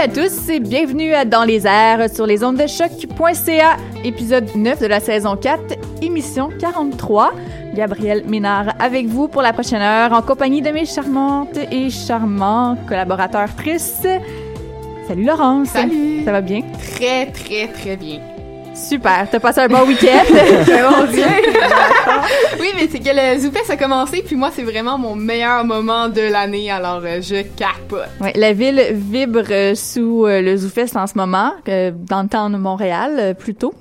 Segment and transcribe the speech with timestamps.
[0.00, 4.80] À tous et bienvenue à Dans les airs sur les ondes de choc.ca, épisode 9
[4.80, 7.34] de la saison 4, émission 43.
[7.74, 12.78] Gabrielle Ménard avec vous pour la prochaine heure en compagnie de mes charmantes et charmants
[12.88, 14.08] collaborateurs tristes.
[15.06, 15.68] Salut Laurence.
[15.68, 16.24] Salut.
[16.24, 16.62] Ça va bien?
[16.96, 18.20] Très, très, très bien.
[18.88, 19.28] Super.
[19.30, 20.24] T'as passé un bon week-end?
[20.30, 21.24] mon Dieu!
[22.60, 26.08] oui, mais c'est que le Zoufest a commencé, puis moi, c'est vraiment mon meilleur moment
[26.08, 28.08] de l'année, alors euh, je capote.
[28.20, 32.28] Ouais, la ville vibre euh, sous euh, le Zoufest en ce moment, euh, dans le
[32.28, 33.74] temps de Montréal, euh, plutôt.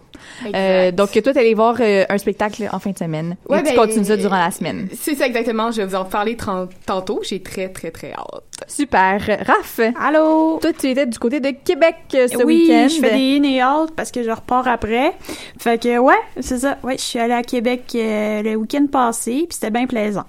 [0.55, 3.35] Euh, donc, toi, t'es allé voir euh, un spectacle en fin de semaine.
[3.47, 4.87] Ouais, et tu ben, continues ça durant la semaine.
[4.93, 6.37] C'est ça exactement, je vais vous en parler
[6.85, 8.43] tantôt, j'ai très, très, très hâte.
[8.67, 9.21] Super.
[9.45, 10.59] Raph, Allô?
[10.61, 12.87] toi, tu étais du côté de Québec euh, ce oui, week-end.
[12.89, 15.13] je fais des in et out parce que je repars après.
[15.57, 16.77] Fait que ouais, c'est ça.
[16.83, 20.25] Ouais, je suis allée à Québec euh, le week-end passé, puis c'était bien plaisant.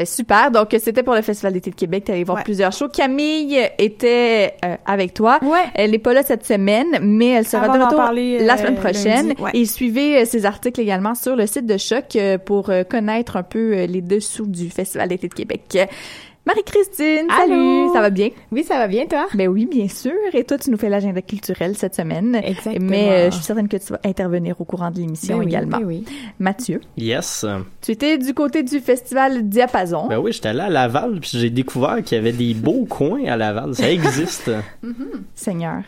[0.00, 0.50] Ben, super.
[0.50, 2.04] Donc, c'était pour le Festival d'été de Québec.
[2.06, 2.44] Tu allé voir Ouais.
[2.44, 2.88] plusieurs shows.
[2.88, 5.38] Camille était euh, avec toi.
[5.42, 5.58] Ouais.
[5.74, 8.56] Elle n'est pas là cette semaine, mais elle sera Elle de retour parler, la euh,
[8.56, 9.28] semaine prochaine.
[9.28, 9.50] lundi, ouais.
[9.52, 13.42] Et suivez euh, ses articles également sur le site de Choc euh, pour connaître un
[13.42, 15.78] peu les dessous du Festival d'été de Québec.
[16.46, 17.92] Marie-Christine, salut!
[17.92, 18.30] Ça va bien?
[18.50, 19.26] Oui, ça va bien, toi?
[19.34, 20.10] Ben oui, bien sûr.
[20.32, 22.34] Et toi, tu nous fais l'agenda culturel cette semaine.
[22.42, 22.86] Exactement.
[22.90, 25.50] Mais euh, je suis certaine que tu vas intervenir au courant de l'émission Ben oui,
[25.50, 25.78] également.
[25.78, 26.04] ben oui.
[26.38, 27.44] Mathieu, Yes.
[27.82, 30.08] tu étais du côté du festival Diapason.
[30.08, 33.24] Ben oui, j'étais allé à Laval, puis j'ai découvert qu'il y avait des beaux coins
[33.26, 33.74] à Laval.
[33.74, 34.50] Ça existe.
[35.34, 35.82] Seigneur.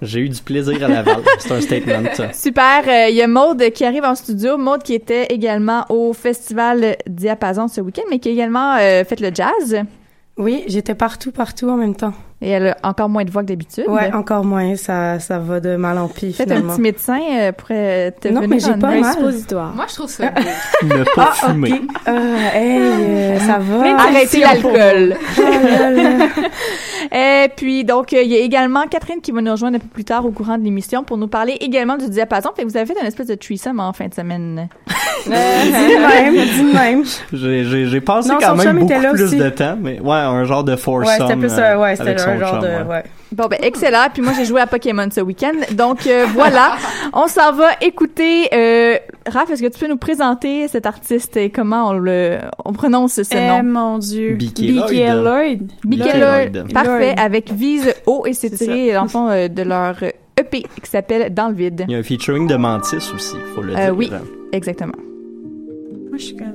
[0.00, 1.22] J'ai eu du plaisir à Laval.
[1.38, 2.02] C'est un statement.
[2.14, 2.32] ça.
[2.34, 2.82] Super.
[2.86, 4.56] Euh, Il y a Maude qui arrive en studio.
[4.58, 9.20] Maude qui était également au festival Diapason ce week-end, mais qui a également euh, fait
[9.20, 9.82] le jazz.
[10.36, 12.14] Oui, j'étais partout, partout en même temps.
[12.44, 13.84] Et elle a encore moins de voix que d'habitude.
[13.86, 17.52] Ouais, encore moins, ça, ça va de mal en pis Peut-être un petit médecin euh,
[17.52, 18.98] pourrait te Non, venir mais j'ai pas mal.
[18.98, 19.72] Expositoire.
[19.76, 20.40] Moi, je trouve ça beau.
[20.88, 21.72] Ne pas Ah, fumer.
[21.72, 21.80] ok.
[22.04, 22.10] Ah,
[22.56, 23.96] hey, euh, ça va.
[23.96, 25.14] Arrêtez l'alcool.
[25.38, 25.42] Oh.
[27.14, 29.88] Et puis, donc, euh, il y a également Catherine qui va nous rejoindre un peu
[29.88, 32.50] plus tard au courant de l'émission pour nous parler également du diapason.
[32.56, 34.68] Fait que vous avez fait une espèce de threesome en fin de semaine.
[35.24, 37.04] Dis même, dis même.
[37.32, 39.36] J'ai, j'ai, passé Non, quand même beaucoup plus aussi.
[39.36, 41.14] de temps, mais ouais, un genre de Ouais, foursome.
[41.20, 42.82] c'était plus, euh, euh, ouais, c'était un genre chum, de, ouais.
[42.88, 43.04] ouais.
[43.32, 44.06] Bon, ben, excellent.
[44.12, 45.52] Puis moi, j'ai joué à Pokémon ce week-end.
[45.72, 46.76] Donc, euh, voilà.
[47.12, 48.48] On s'en va écouter.
[48.52, 52.72] Euh, Raph, est-ce que tu peux nous présenter cet artiste et comment on le, on
[52.72, 53.62] prononce ce Eh, nom?
[53.62, 54.36] mon Dieu.
[54.58, 55.70] Lloyd.
[55.84, 56.72] Lloyd.
[56.72, 57.14] Parfait.
[57.18, 60.62] Avec Vise haut et c'est C'est tiré, dans le fond, euh, de leur euh, EP
[60.82, 61.84] qui s'appelle Dans le vide.
[61.88, 63.94] Il y a un featuring de Mantis aussi, faut le Euh, dire.
[63.96, 64.10] oui.
[64.52, 64.92] Exactement.
[66.10, 66.54] Moi, je suis comme...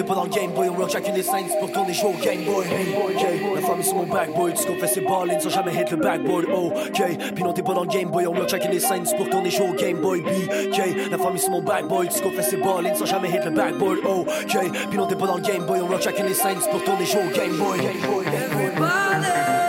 [0.00, 0.68] t'es pas dans le game, boy.
[0.68, 2.64] On rock chacune des scènes pour tourner jouer au game, boy.
[3.54, 4.52] La famille sur mon back, boy.
[4.52, 7.02] Disco fait ses ballines sans jamais hit le backboard, ok.
[7.34, 8.26] Puis non, t'es pas dans le game, boy.
[8.26, 11.10] On rock chacune des scènes pour tourner jouer au game, boy, BK.
[11.10, 12.08] La famille sur mon back, boy.
[12.08, 14.70] Disco fait ses ballines sans jamais hit le backboard, ok.
[14.88, 15.80] Puis non, t'es pas dans le game, boy.
[15.82, 17.78] On rock chacune des scènes pour tourner jouer au game, boy.
[18.50, 19.59] Everybody should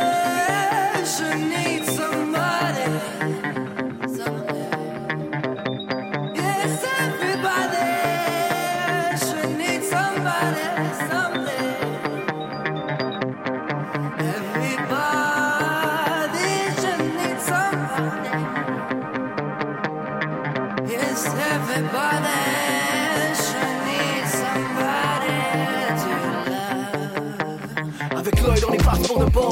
[28.15, 29.49] Avec Lloyd, on est parti de bon.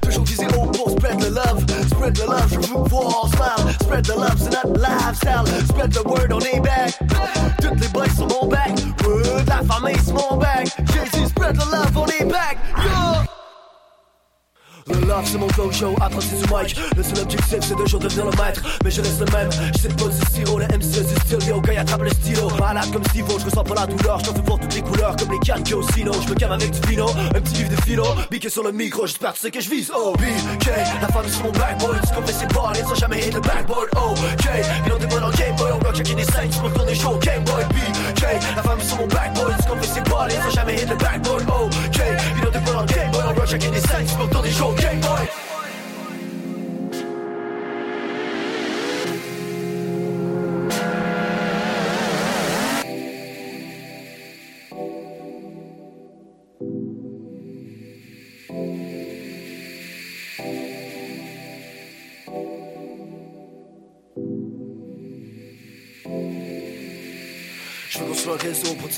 [0.00, 1.64] Toujours visé haut pour spread the love.
[1.88, 3.74] Spread the love, je veux voir smile.
[3.80, 5.66] Spread the love, c'est notre lifestyle.
[5.68, 6.98] Spread the word, on est back.
[7.60, 8.72] Toutes les boys sur mon back.
[9.04, 10.68] Word, la famille sur mon back.
[10.78, 12.58] J'ai dit spread the love, on est back.
[12.78, 13.31] Yo!
[14.86, 16.76] Le love c'est mon dojo, apprenti du mic.
[16.96, 18.62] Le seul objectif c'est de jour devenir le maître.
[18.84, 21.60] Mais je reste le même, je sais pas du sirop Le MC c'est style, yo
[21.60, 22.50] gars attrape le stylo.
[22.58, 24.18] Malade comme Steve je ressens pas la douleur.
[24.20, 26.70] Je fais voir toutes les couleurs comme les cannes au sino Je me calme avec
[26.70, 28.04] du vino, un petit vif de philo.
[28.30, 29.90] Biqué sur le micro, j'espère que sais que je vise.
[29.94, 30.66] Oh BK,
[31.00, 34.14] la femme sur mon backboard Tu fait ses balles, sans jamais hit le backboard Oh
[34.38, 35.70] K, ont des bonnes en Game Boy.
[35.72, 37.64] On rock chacun des scènes, tu peux retourner chaud Game Boy.
[37.64, 38.22] BK,
[38.56, 41.68] la femme sur mon backboard Tu fait ses balles, sans jamais hit le backboard Oh
[41.92, 42.00] K,
[43.58, 45.28] Game Boy On rock chacun des scènes, tu peux retourner chaud Game Boy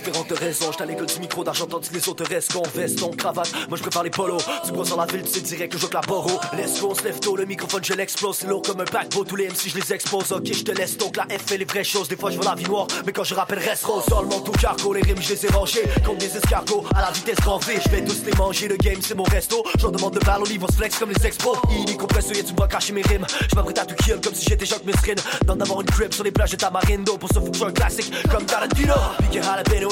[0.04, 0.70] différentes raisons.
[0.78, 3.50] À l'école du micro d'argent tandis que les autres restent con, veston, cravate.
[3.68, 4.42] Moi je préfère les polos.
[4.64, 6.40] Tu crois sur la ville, tu sais direct que je que la boro.
[6.52, 8.36] Let's go, on se lève tôt, le microphone je l'explose.
[8.38, 10.32] C'est lourd comme un paquebot, tous les MC je les expose.
[10.32, 12.08] Ok, je te laisse donc la F fait les vraies choses.
[12.08, 14.04] Des fois je veux la vie noire, mais quand je rappelle reste rose.
[14.04, 15.84] Sur le manteau cargo, les rimes je les ai rangés.
[16.04, 17.78] Comme des escargots, à la vitesse grand V.
[17.84, 19.64] Je vais tous les manger, le game c'est mon resto.
[19.78, 21.56] J'en demande de balle au livre, on se flex comme les expos.
[21.70, 23.26] Il est compressé, tu me vois cracher mes rimes.
[23.50, 25.16] Je m'apprête à tout kill comme si j'étais Jacques Mesrine.
[25.46, 27.16] Dans d'avoir une grip sur les plages de Tamarindo.
[27.16, 28.94] Pour se foutre un classique comme Tarantino.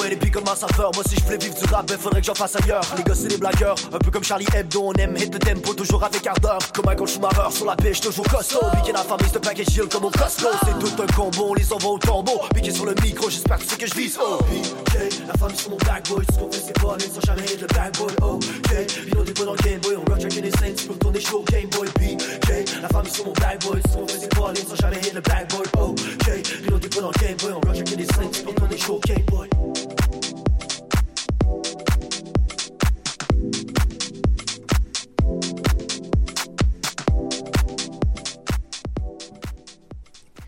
[0.05, 0.91] Et les pics comme un saveur.
[0.93, 2.83] Moi si je voulais vivre du rap, ben faudrait que j'en fasse ailleurs.
[2.97, 4.81] Les gars c'est des blagueurs, un peu comme Charlie Hebdo.
[4.85, 6.59] On aime hit le tempo, toujours avec ardeur.
[6.73, 8.59] Comme un Schumacher sur la pêche, toujours costaud.
[8.77, 10.47] Piqué la famille, c'est package deal comme au Costco.
[10.63, 12.39] C'est tout un combo, on les envoie au tombeau.
[12.53, 14.17] Piqué sur le micro, j'espère que c'est que je vise.
[14.21, 16.25] Oh, PK, la famille sur mon backboy.
[16.25, 18.13] Tu qu'on fait c'est pas sans jamais le backboy.
[18.21, 18.85] Oh, ok,
[19.25, 19.95] t'es pas dans le Game Boy.
[19.95, 21.89] On rock chacun des scènes, tu peux tourner chaud Game Boy.
[21.89, 23.81] PK, la famille sur mon backboy.
[23.83, 25.63] Tu qu'on fait c'est pas sans jamais hit le backboy.
[25.77, 27.51] Oh, ok, t'es pas dans le Game Boy.
[27.51, 29.49] On rock chacun des scènes, tu peux tourner chaud Game Boy.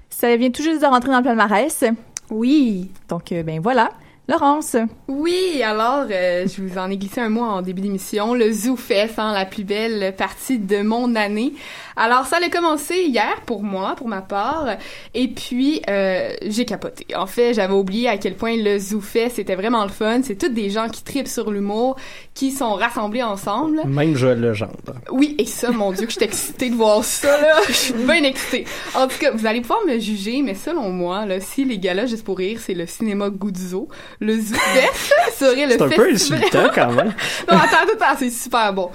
[0.09, 1.83] Ça vient tout juste de rentrer dans le palmarès.
[2.31, 2.89] Oui.
[3.09, 3.92] Donc, euh, ben voilà.
[4.27, 4.75] Laurence.
[5.07, 8.33] Oui, alors, euh, je vous en ai glissé un mot en début d'émission.
[8.33, 11.53] Le Zoo Fest, hein, la plus belle partie de mon année.
[11.95, 14.68] Alors, ça a commencé hier pour moi, pour ma part.
[15.13, 17.07] Et puis, euh, j'ai capoté.
[17.15, 20.21] En fait, j'avais oublié à quel point le Zoo Fest, c'était vraiment le fun.
[20.24, 21.95] C'est tous des gens qui tripent sur l'humour,
[22.33, 23.81] qui sont rassemblés ensemble.
[23.86, 24.95] Même Joël Legendre.
[25.09, 27.56] Oui, et ça, mon Dieu, que je suis excitée de voir ça, là.
[27.68, 28.66] Je suis bien excitée.
[28.94, 32.06] En tout cas, vous allez pouvoir me juger, mais selon moi, là, si les gars-là,
[32.06, 33.87] juste pour rire, c'est le cinéma Guzzo,
[34.19, 37.14] le Zoo Fest serait le C'est un peu insultant quand même.
[37.52, 38.90] non, attends, attends, attends, c'est super bon.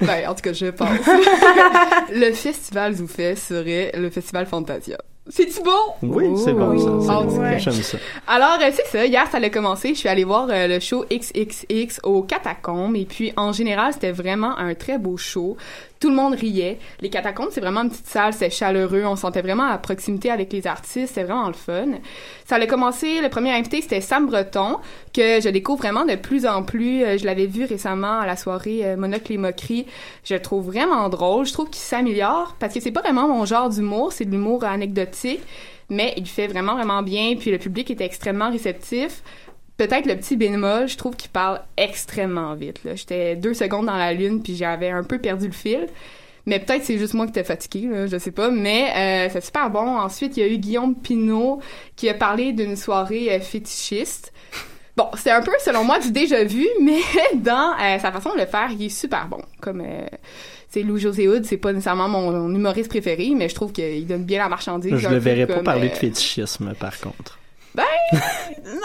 [0.00, 0.88] Ben, en tout cas, je pense.
[2.12, 4.98] le festival Zoufest serait le festival Fantasia.
[5.26, 5.70] C'est-tu bon?
[6.02, 6.84] Oui, c'est bon ça.
[7.00, 7.38] c'est bon.
[7.40, 7.58] ouais.
[7.58, 7.96] J'aime ça.
[8.26, 9.06] Alors, euh, c'est ça.
[9.06, 9.94] Hier, ça a commencé.
[9.94, 12.94] Je suis allée voir euh, le show XXX au Catacombes.
[12.96, 15.56] Et puis, en général, c'était vraiment un très beau show.
[16.04, 16.78] Tout le monde riait.
[17.00, 18.34] Les Catacombes, c'est vraiment une petite salle.
[18.34, 19.04] C'est chaleureux.
[19.06, 21.14] On se sentait vraiment à proximité avec les artistes.
[21.14, 21.92] C'était vraiment le fun.
[22.44, 23.22] Ça a commencé.
[23.22, 24.80] Le premier invité, c'était Sam Breton,
[25.14, 27.02] que je découvre vraiment de plus en plus.
[27.02, 29.86] Euh, Je l'avais vu récemment à la soirée euh, Monocle et Moqueries.
[30.24, 31.46] Je le trouve vraiment drôle.
[31.46, 34.12] Je trouve qu'il s'améliore parce que c'est pas vraiment mon genre d'humour.
[34.12, 35.40] C'est de l'humour anecdotique
[35.90, 39.22] mais il fait vraiment vraiment bien puis le public était extrêmement réceptif
[39.76, 44.12] peut-être le petit bémol je trouve qu'il parle extrêmement vite j'étais deux secondes dans la
[44.12, 45.88] lune puis j'avais un peu perdu le fil
[46.46, 48.50] mais peut-être c'est juste moi qui étais fatiguée, là, je sais pas.
[48.50, 49.98] Mais euh, c'est super bon.
[49.98, 51.60] Ensuite, il y a eu Guillaume Pinault
[51.96, 54.32] qui a parlé d'une soirée euh, fétichiste.
[54.96, 57.00] Bon, c'est un peu, selon moi, du déjà vu, mais
[57.34, 59.40] dans euh, sa façon de le faire, il est super bon.
[59.60, 59.82] Comme,
[60.68, 64.06] c'est Lou José Hood, c'est pas nécessairement mon, mon humoriste préféré, mais je trouve qu'il
[64.06, 64.94] donne bien la marchandise.
[64.96, 67.38] Je le verrais pas parler de fétichisme, par contre.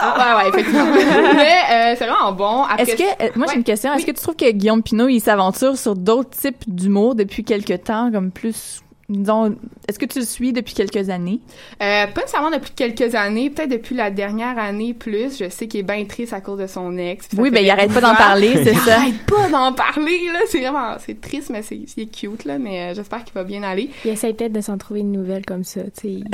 [0.01, 0.85] Ah, ouais, ouais, effectivement.
[1.35, 2.65] mais euh, c'est vraiment bon.
[2.77, 4.11] Est-ce que, euh, moi j'ai une question, est-ce Oui.
[4.11, 8.11] que tu trouves que Guillaume Pinot, il s'aventure sur d'autres types d'humour depuis quelques temps,
[8.11, 9.55] comme plus, disons,
[9.87, 11.39] est-ce que tu le suis depuis quelques années?
[11.81, 15.37] Euh, pas nécessairement depuis quelques années, peut-être depuis la dernière année plus.
[15.39, 17.27] Je sais qu'il est bien triste à cause de son ex.
[17.37, 18.97] Oui, ben, il arrête pas d'en parler, c'est Il ça.
[18.97, 20.39] arrête pas d'en parler, là.
[20.47, 22.57] C'est vraiment, c'est triste, mais c'est, c'est cute, là.
[22.59, 23.89] Mais euh, j'espère qu'il va bien aller.
[24.05, 26.07] Il essaie peut-être de s'en trouver une nouvelle comme ça, tu sais.
[26.09, 26.25] Il,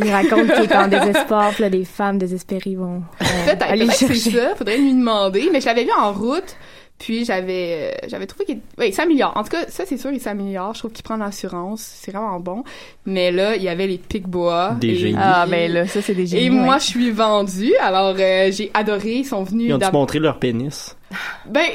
[0.00, 3.98] il raconte qu'il est en désespoir, puis là, des femmes désespérées vont, Peut-être, aller peut-être
[4.00, 4.38] que c'est chercher.
[4.38, 4.54] ça.
[4.56, 5.48] Faudrait lui demander.
[5.52, 6.56] Mais je l'avais vu en route.
[6.98, 9.32] Puis j'avais, euh, j'avais trouvé qu'il, ouais, il s'améliore.
[9.36, 10.72] En tout cas, ça c'est sûr, il s'améliore.
[10.74, 11.82] Je trouve qu'il prend l'assurance.
[11.82, 12.64] C'est vraiment bon.
[13.04, 14.76] Mais là, il y avait les pics bois.
[14.80, 15.18] Des et- génies.
[15.20, 16.44] Ah, ben là, ça c'est des génies.
[16.46, 17.74] Et moi, je suis vendue.
[17.82, 19.16] Alors, euh, j'ai adoré.
[19.16, 19.68] Ils sont venus.
[19.68, 20.96] Ils ont-tu d'ab- montré leur pénis?
[21.44, 21.66] Ben,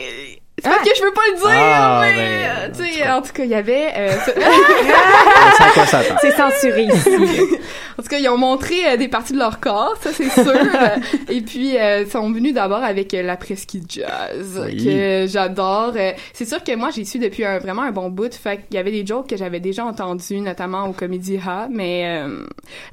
[0.63, 2.83] c'est parce que je veux pas le dire, Ah, mais, ben, euh, tu en tout
[2.93, 3.17] sais, cas.
[3.17, 4.11] en tout cas, il y avait, euh.
[6.21, 7.09] C'est censuré ici.
[7.97, 10.47] en tout cas, ils ont montré euh, des parties de leur corps, ça c'est sûr.
[10.47, 10.97] Euh,
[11.29, 14.83] Et puis, euh, ils sont venus d'abord avec euh, la presqu'île jazz, Oui.
[14.85, 15.93] que j'adore.
[15.95, 18.75] Euh, c'est sûr que moi, j'ai su depuis un, vraiment un bon bout, fait qu'il
[18.75, 22.43] y avait des jokes que j'avais déjà entendus, notamment au Comédie Ha, mais euh,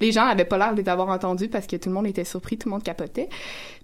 [0.00, 2.24] les gens n'avaient pas l'air de les avoir entendus parce que tout le monde était
[2.24, 3.28] surpris, tout le monde capotait.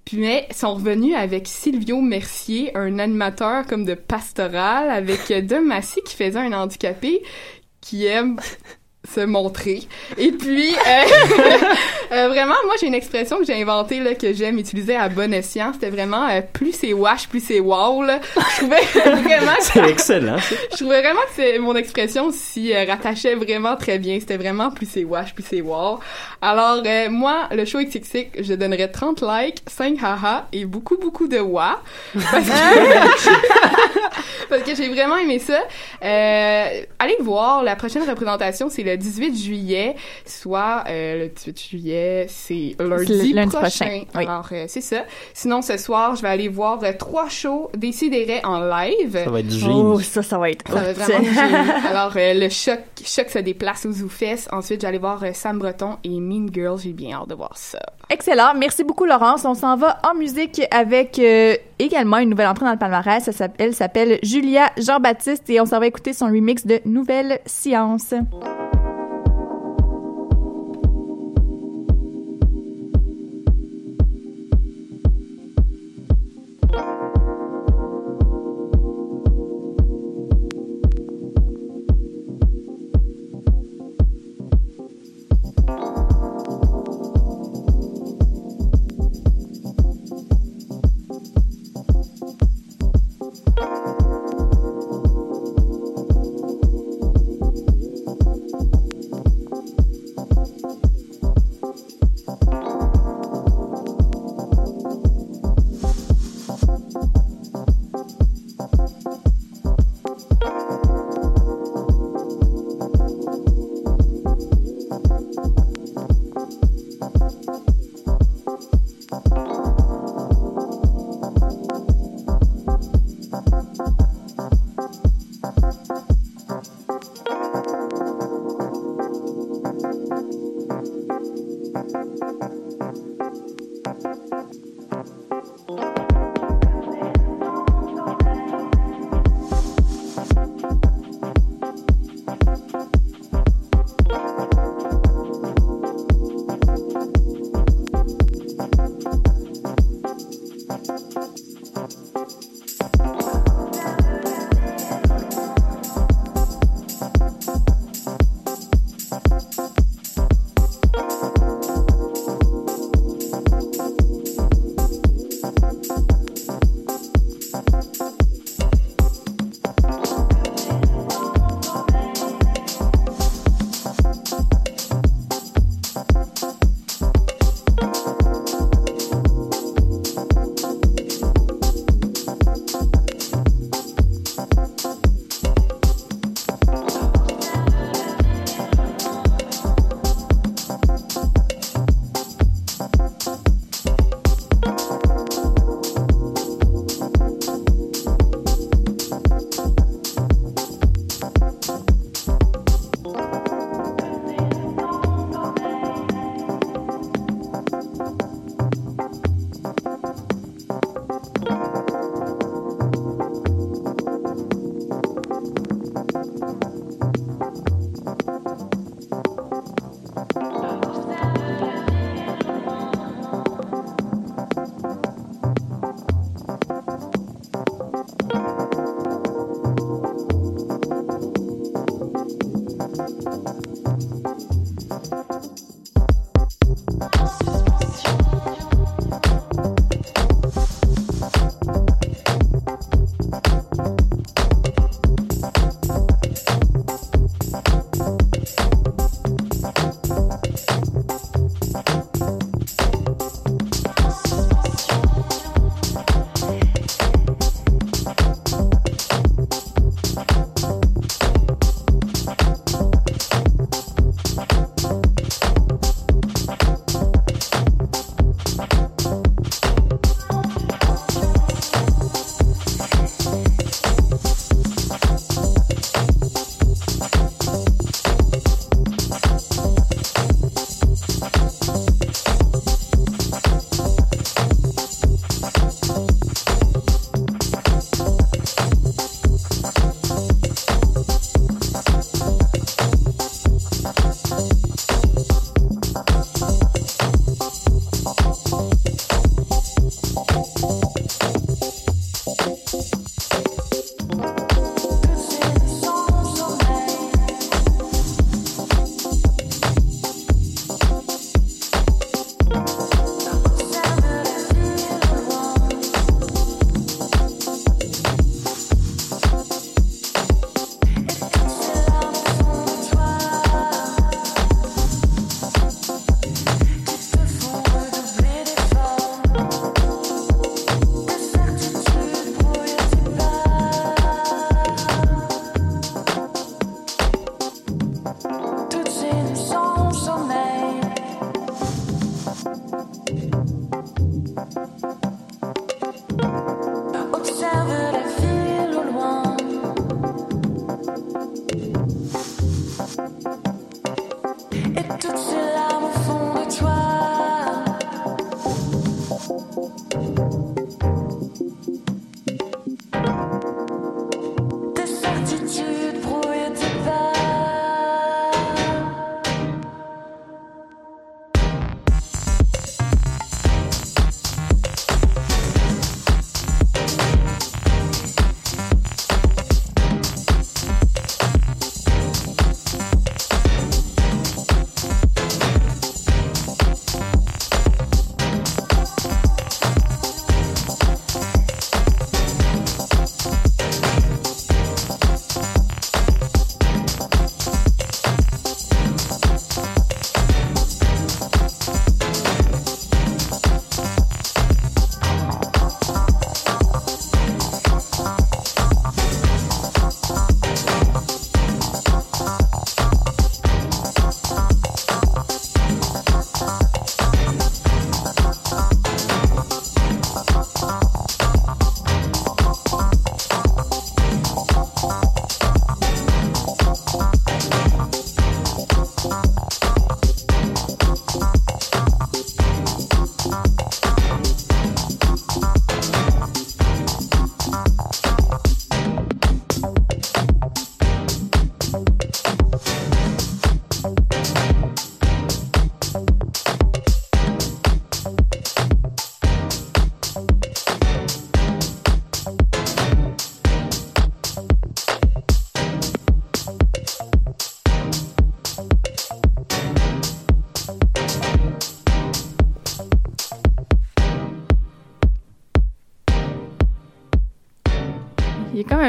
[0.04, 5.66] Puis mais sont revenus avec Silvio Mercier, un animateur comme de pastoral, avec euh, Dom
[5.66, 7.22] Massy qui faisait un handicapé
[7.80, 8.38] qui aime
[9.12, 9.82] se montrer.
[10.18, 11.02] Et puis, euh,
[12.12, 15.32] euh, vraiment, moi, j'ai une expression que j'ai inventée, là, que j'aime utiliser à bon
[15.32, 15.72] escient.
[15.72, 18.20] C'était vraiment, euh, plus c'est wash, plus c'est wow, là.
[18.36, 18.80] Je trouvais
[19.22, 20.36] vraiment que C'est excellent.
[20.38, 24.18] je trouvais vraiment que c'est mon expression s'y euh, rattachait vraiment très bien.
[24.20, 25.98] C'était vraiment plus c'est wash, plus c'est wow.
[26.40, 31.28] Alors, euh, moi, le show XXX, je donnerais 30 likes, 5 haha et beaucoup, beaucoup
[31.28, 31.80] de wa.
[32.12, 33.28] Parce que,
[34.48, 35.60] parce que j'ai vraiment aimé ça.
[36.02, 37.62] Euh, allez le voir.
[37.62, 39.96] La prochaine représentation, c'est le 18 juillet.
[40.26, 43.68] Soit, euh, le 18 juillet, c'est lundi, C'est le lundi prochain.
[43.86, 44.24] prochain, oui.
[44.26, 45.04] Alors, euh, c'est ça.
[45.32, 49.20] Sinon, ce soir, je vais aller voir euh, trois shows Décidérés en live.
[49.24, 51.70] Ça va être du Oh, ça, ça va être Ça va vraiment du génie.
[51.88, 54.48] Alors, euh, le choc, choc se déplace aux Zoufest.
[54.52, 56.80] Ensuite, j'allais voir euh, Sam Breton et Mean Girls.
[56.82, 57.78] J'ai bien hâte de voir ça.
[58.10, 58.52] Excellent.
[58.56, 59.44] Merci beaucoup, Laurence.
[59.44, 63.28] On s'en va en musique avec euh, également une nouvelle entrée dans le palmarès.
[63.58, 68.14] Elle s'appelle Julia Jean-Baptiste et on s'en va écouter son remix de Nouvelle Science.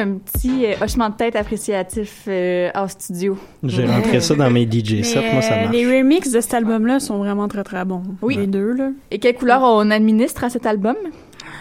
[0.06, 3.38] Un petit euh, hochement de tête appréciatif euh, en studio.
[3.64, 5.72] J'ai rentré ça dans mes DJ sets, moi ça euh, marche.
[5.76, 8.04] les remixes de cet album-là sont vraiment très très bons.
[8.22, 8.36] Oui.
[8.38, 8.90] Les deux, là.
[9.12, 10.96] Et quelle couleur on administre à cet album?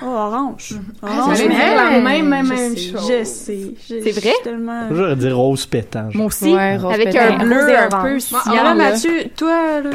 [0.02, 0.74] Oh, orange.
[1.02, 1.38] Ah, Orange.
[1.38, 3.08] dire la même, même, je même chose.
[3.08, 3.58] Je sais.
[3.88, 4.32] Je- C'est je vrai?
[4.42, 4.88] tellement...
[4.90, 6.08] J'aurais dit rose pétant.
[6.14, 7.34] Moi aussi, Ouais, rose avec pétant.
[7.38, 8.18] un bleu et un peu
[8.52, 8.74] là.
[8.74, 9.90] Mathieu, toi, là...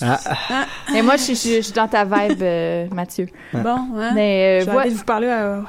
[0.00, 0.64] Ah, ah,
[0.96, 3.26] Et moi, je, suis- je, je dans ta vibe, euh, Mathieu.
[3.52, 4.12] Bon, hein?
[4.14, 4.82] Mais Je euh, vais ouais.
[4.84, 5.60] aller vous parler à...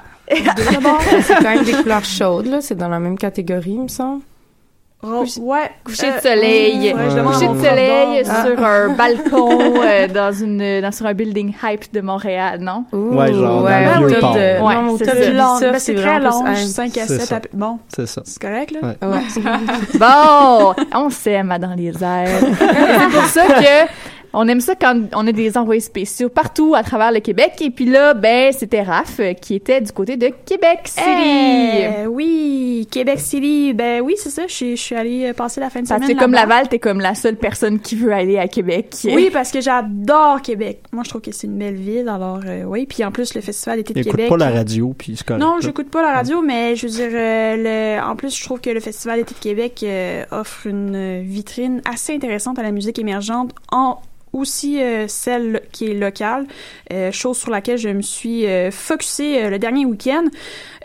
[1.22, 2.62] C'est quand même des couleurs chaudes, là.
[2.62, 4.22] C'est dans la même catégorie, il me semble.
[5.02, 5.70] Ro- ouais.
[5.84, 8.36] Coucher euh, de soleil, ouais, à coucher de soleil d'or.
[8.46, 12.86] sur un balcon euh, dans une dans sur un building hype de Montréal, non?
[12.94, 14.34] Ouais, genre dans ouais, le vieux port.
[14.34, 16.68] de- Ouais, non, c'est C'est long, Lisa, ben, c'est très long, plus hype.
[16.70, 17.22] 5 à C'est 7.
[17.28, 17.42] ça.
[17.52, 18.22] Bon, c'est ça.
[18.24, 18.80] c'est correct, là?
[19.02, 19.08] Ouais.
[19.10, 19.44] Ouais.
[20.00, 22.40] Bon, on s'aime à dans les airs.
[22.40, 23.92] c'est pour ça que
[24.34, 27.54] on aime ça quand on a des envoyés spéciaux partout à travers le Québec.
[27.62, 31.02] Et puis là, ben, c'était Raph euh, qui était du côté de Québec City.
[31.06, 33.74] Eh, oui, Québec City.
[33.74, 34.44] Ben oui, c'est ça.
[34.48, 36.34] Je suis- je suis allée euh, passer la fin de Parce semaine que comme.
[36.34, 38.96] Laval, t'es comme la seule personne qui veut aller à Québec.
[39.06, 40.80] Oui, parce que j'adore Québec.
[40.92, 42.10] Moi, je trouve que c'est une belle ville.
[42.10, 42.86] Alors, euh, oui.
[42.88, 44.30] Puis en plus, le Festival d'été de Écoute Québec.
[44.30, 45.42] pas la radio, puis c'est correct.
[45.44, 48.60] Non, j'écoute pas la radio, mais je veux dire, euh, le, en plus, je trouve
[48.60, 52.98] que le Festival d'été de Québec euh, offre une vitrine assez intéressante à la musique
[53.00, 54.00] émergente, en
[54.34, 56.46] aussi euh, celle qui est locale,
[56.92, 60.26] euh, chose sur laquelle je me suis euh, focusée le dernier week-end.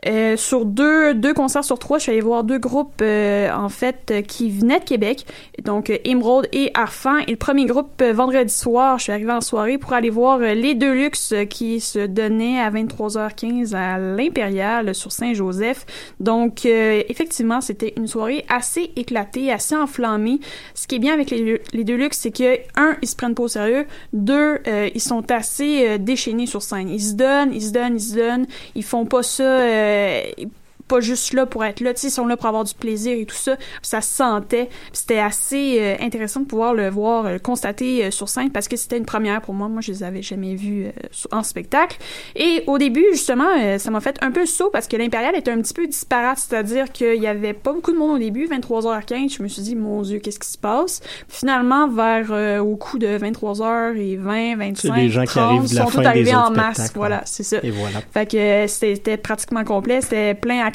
[0.07, 3.69] Euh, sur deux, deux concerts sur trois, je suis allée voir deux groupes euh, en
[3.69, 5.27] fait euh, qui venaient de Québec,
[5.65, 7.19] donc euh, Emerald et Arfan.
[7.27, 10.75] Et le premier groupe vendredi soir, je suis arrivée en soirée pour aller voir les
[10.75, 15.85] Deluxe euh, qui se donnaient à 23h15 à l'Impérial sur Saint-Joseph.
[16.21, 20.41] Donc effectivement, c'était une soirée assez éclatée, assez enflammée.
[20.75, 23.49] Ce qui est bien avec les, Deluxe, c'est que un, ils se prennent pas au
[23.49, 24.59] sérieux, deux,
[24.95, 26.89] ils sont assez déchaînés sur scène.
[26.91, 28.47] Ils se donnent, ils se donnent, ils se donnent.
[28.75, 29.88] Ils font pas ça.
[29.89, 30.47] Euh,
[30.89, 33.17] pas juste là pour être là, tu sais, ils sont là pour avoir du plaisir
[33.17, 33.57] et tout ça.
[33.57, 34.69] Puis ça se sentait.
[34.93, 38.69] C'était assez euh, intéressant de pouvoir le voir, euh, le constater euh, sur scène parce
[38.69, 39.69] que c'était une première pour moi.
[39.69, 40.91] Moi, je les avais jamais vus euh,
[41.31, 41.99] en spectacle.
[42.35, 45.51] Et au début, justement, euh, ça m'a fait un peu saut parce que l'Impérial était
[45.51, 49.37] un petit peu disparate, c'est-à-dire qu'il y avait pas beaucoup de monde au début, 23h15.
[49.37, 51.01] Je me suis dit, mon Dieu, qu'est-ce qui se passe?
[51.29, 55.75] Finalement, vers euh, au coup de 23h20, 25, C'est les gens qui 30, arrivent de
[55.75, 56.93] la sont fin tous arrivés en masse.
[56.95, 57.59] Voilà, c'est ça.
[57.63, 58.01] Et voilà.
[58.13, 60.71] Fait que euh, c'était pratiquement complet, c'était plein à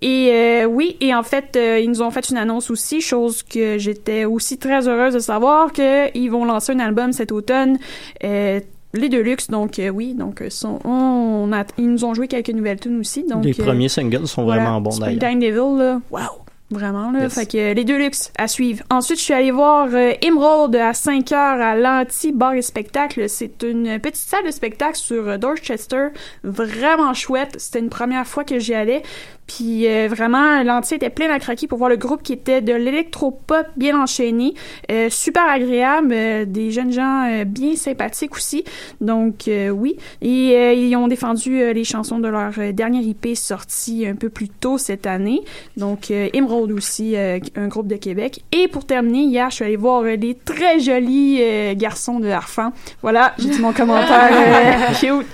[0.00, 3.42] Et euh, oui, et en fait, euh, ils nous ont fait une annonce aussi, chose
[3.42, 7.78] que j'étais aussi très heureuse de savoir qu'ils vont lancer un album cet automne.
[8.24, 8.60] Euh,
[8.94, 12.80] les Deluxe, donc euh, oui, donc sont, on a, ils nous ont joué quelques nouvelles
[12.80, 13.24] tunes aussi.
[13.24, 15.20] Donc, les euh, premiers singles sont voilà, vraiment bons d'ailleurs.
[15.20, 16.20] Springtime Devil, là, wow!
[16.70, 17.22] Vraiment, là.
[17.22, 17.34] Yes.
[17.34, 18.84] Fait que les Deluxe à suivre.
[18.90, 23.26] Ensuite, je suis allée voir euh, Emerald à 5 heures à l'Anti Bar et Spectacle.
[23.28, 26.08] C'est une petite salle de spectacle sur euh, Dorchester.
[26.44, 27.56] Vraiment chouette.
[27.58, 29.02] C'était une première fois que j'y allais.
[29.48, 32.72] Puis euh, vraiment, l'Anti était plein à craquer pour voir le groupe qui était de
[32.74, 34.54] l'électropop bien enchaîné.
[34.92, 36.12] Euh, super agréable.
[36.12, 38.62] euh, des jeunes gens euh, bien sympathiques aussi.
[39.00, 39.96] Donc euh, oui.
[40.22, 44.48] Et euh, ils ont défendu les chansons de leur dernier IP sorti un peu plus
[44.48, 45.40] tôt cette année.
[45.76, 48.42] Donc euh, Emerald aussi, euh, un groupe de Québec.
[48.52, 52.72] Et pour terminer, hier, je suis allée voir les très jolis euh, garçons de Harfan.
[53.02, 54.30] Voilà, j'ai dit mon commentaire
[54.90, 55.26] euh, cute.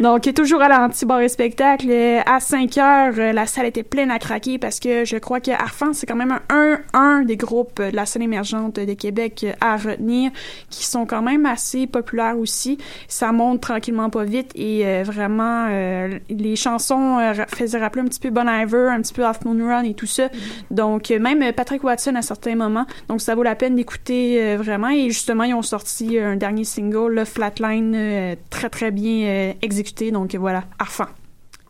[0.00, 1.86] Donc toujours à l'anti-bar et spectacle.
[1.90, 5.40] euh, à 5 heures, euh, la salle était pleine à craquer parce que je crois
[5.40, 9.46] que Harfan, c'est quand même un, un, des groupes de la scène émergente de Québec
[9.60, 10.30] à retenir
[10.70, 12.78] qui sont quand même assez populaires aussi.
[13.08, 18.04] Ça monte tranquillement pas vite et euh, vraiment euh, les chansons euh, faisaient rappeler un
[18.04, 20.28] petit peu Bon Iver, un petit peu Half Moon Run et tout ça.
[20.70, 22.86] Donc euh, même Patrick Watson à certains moments.
[23.08, 27.12] Donc ça vaut la peine d'écouter vraiment et justement ils ont sorti un dernier single,
[27.12, 30.12] le Flatline, très très bien exécuté.
[30.12, 31.06] Donc voilà, Arfan.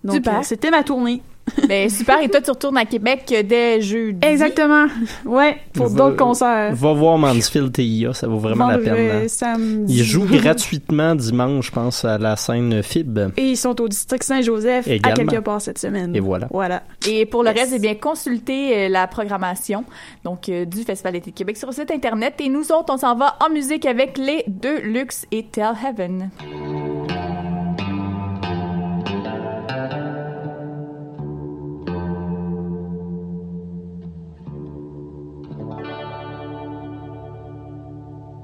[0.04, 0.44] Donc Super.
[0.44, 1.22] c'était ma tournée.
[1.68, 4.18] Ben super, et toi tu retournes à Québec euh, dès jeudi.
[4.26, 4.86] Exactement.
[5.24, 6.74] Ouais, pour d'autres concerts.
[6.74, 9.28] Va voir Mansfield TIA, ça vaut vraiment la peine.
[9.28, 9.98] samedi.
[9.98, 13.18] Ils jouent gratuitement dimanche, je pense, à la scène FIB.
[13.36, 15.14] Et ils sont au district Saint-Joseph à Également.
[15.26, 16.14] quelque part cette semaine.
[16.16, 16.48] Et voilà.
[16.50, 16.82] Voilà.
[17.06, 17.58] Et pour le Yes.
[17.60, 19.84] reste, eh bien, consultez euh, la programmation
[20.24, 22.34] donc euh, du Festival d'été de Québec sur le site internet.
[22.40, 26.30] Et nous autres, on s'en va en musique avec les deux Luxe et Tell Heaven.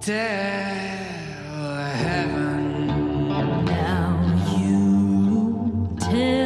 [0.04, 0.12] Tell
[1.96, 3.28] heaven.
[3.64, 6.43] Now you tell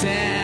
[0.00, 0.35] Ten.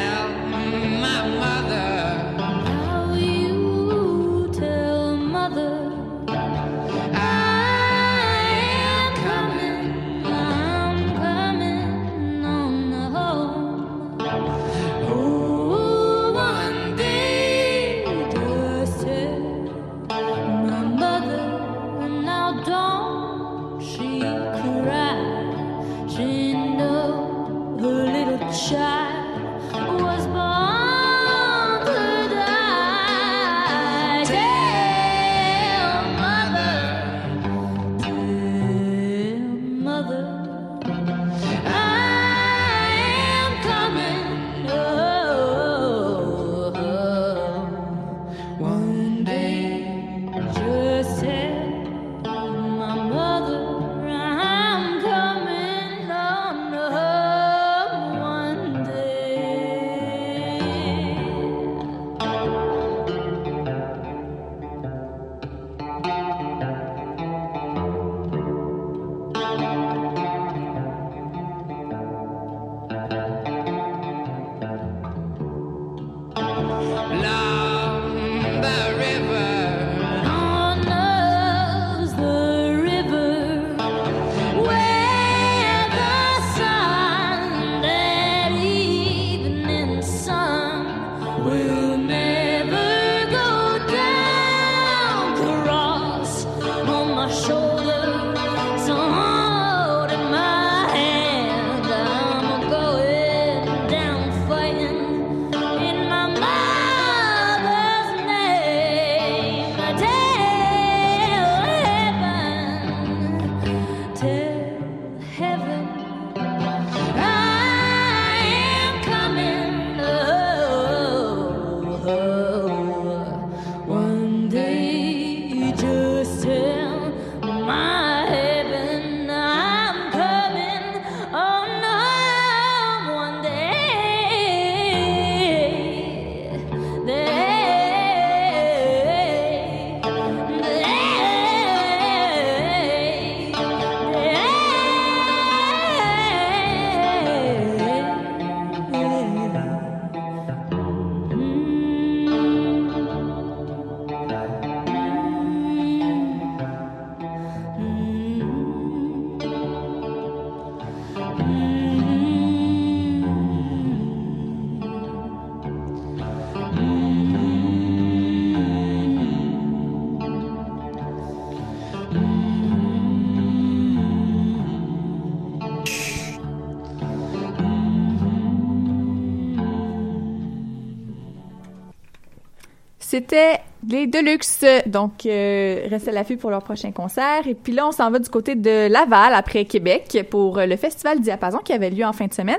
[183.12, 184.64] C'était les Deluxe.
[184.87, 187.46] Donc, euh, restez à l'affût pour leur prochain concert.
[187.46, 190.77] Et puis là, on s'en va du côté de Laval, après Québec, pour euh, le
[190.77, 192.57] Festival Diapason qui avait lieu en fin de semaine.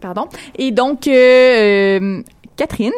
[0.00, 0.26] Pardon.
[0.56, 2.22] Et donc, euh,
[2.56, 2.90] Catherine,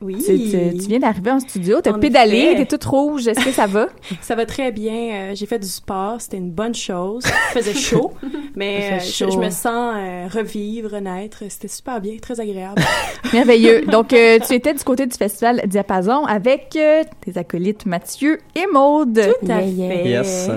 [0.00, 0.16] Oui.
[0.24, 3.26] tu, tu- tu viens d'arriver en studio, t'as pédalé, t'es toute rouge.
[3.26, 3.86] Est-ce que ça va?
[4.20, 4.92] Ça va très bien.
[4.92, 7.24] euh, j'ai fait du sport, c'était une bonne chose.
[7.26, 8.12] Il faisait chaud,
[8.56, 11.42] mais euh, je, me sens euh, revivre, renaître.
[11.48, 12.82] C'était super bien, très agréable.
[13.32, 13.86] Merveilleux.
[13.86, 18.66] Donc, euh, tu étais du côté du Festival Diapason avec euh, tes acolytes Mathieu et
[18.72, 19.20] Maude.
[19.40, 20.04] Tout à fait.
[20.08, 20.50] Yes.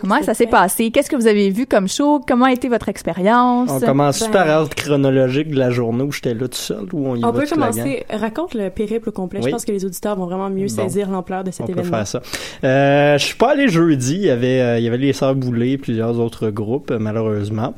[0.00, 0.90] Comment ça s'est passé?
[0.90, 2.20] Qu'est-ce que vous avez vu comme show?
[2.26, 3.70] Comment a été votre expérience?
[3.70, 7.06] On commence Ben- par ordre chronologique de la journée où j'étais là tout seul ou
[7.08, 8.04] on y On va peut commencer.
[8.10, 9.40] Raconte le périple au complet.
[9.40, 9.46] Oui.
[9.46, 10.82] Je pense que les auditeurs vont vraiment mieux Bon.
[10.82, 11.96] saisir l'ampleur de cet On peut événement.
[11.98, 12.22] faire ça.
[12.64, 14.14] Euh, je suis pas allé jeudi.
[14.14, 17.74] Il y avait, euh, il y avait les Sœurs Boulay, plusieurs autres groupes, malheureusement.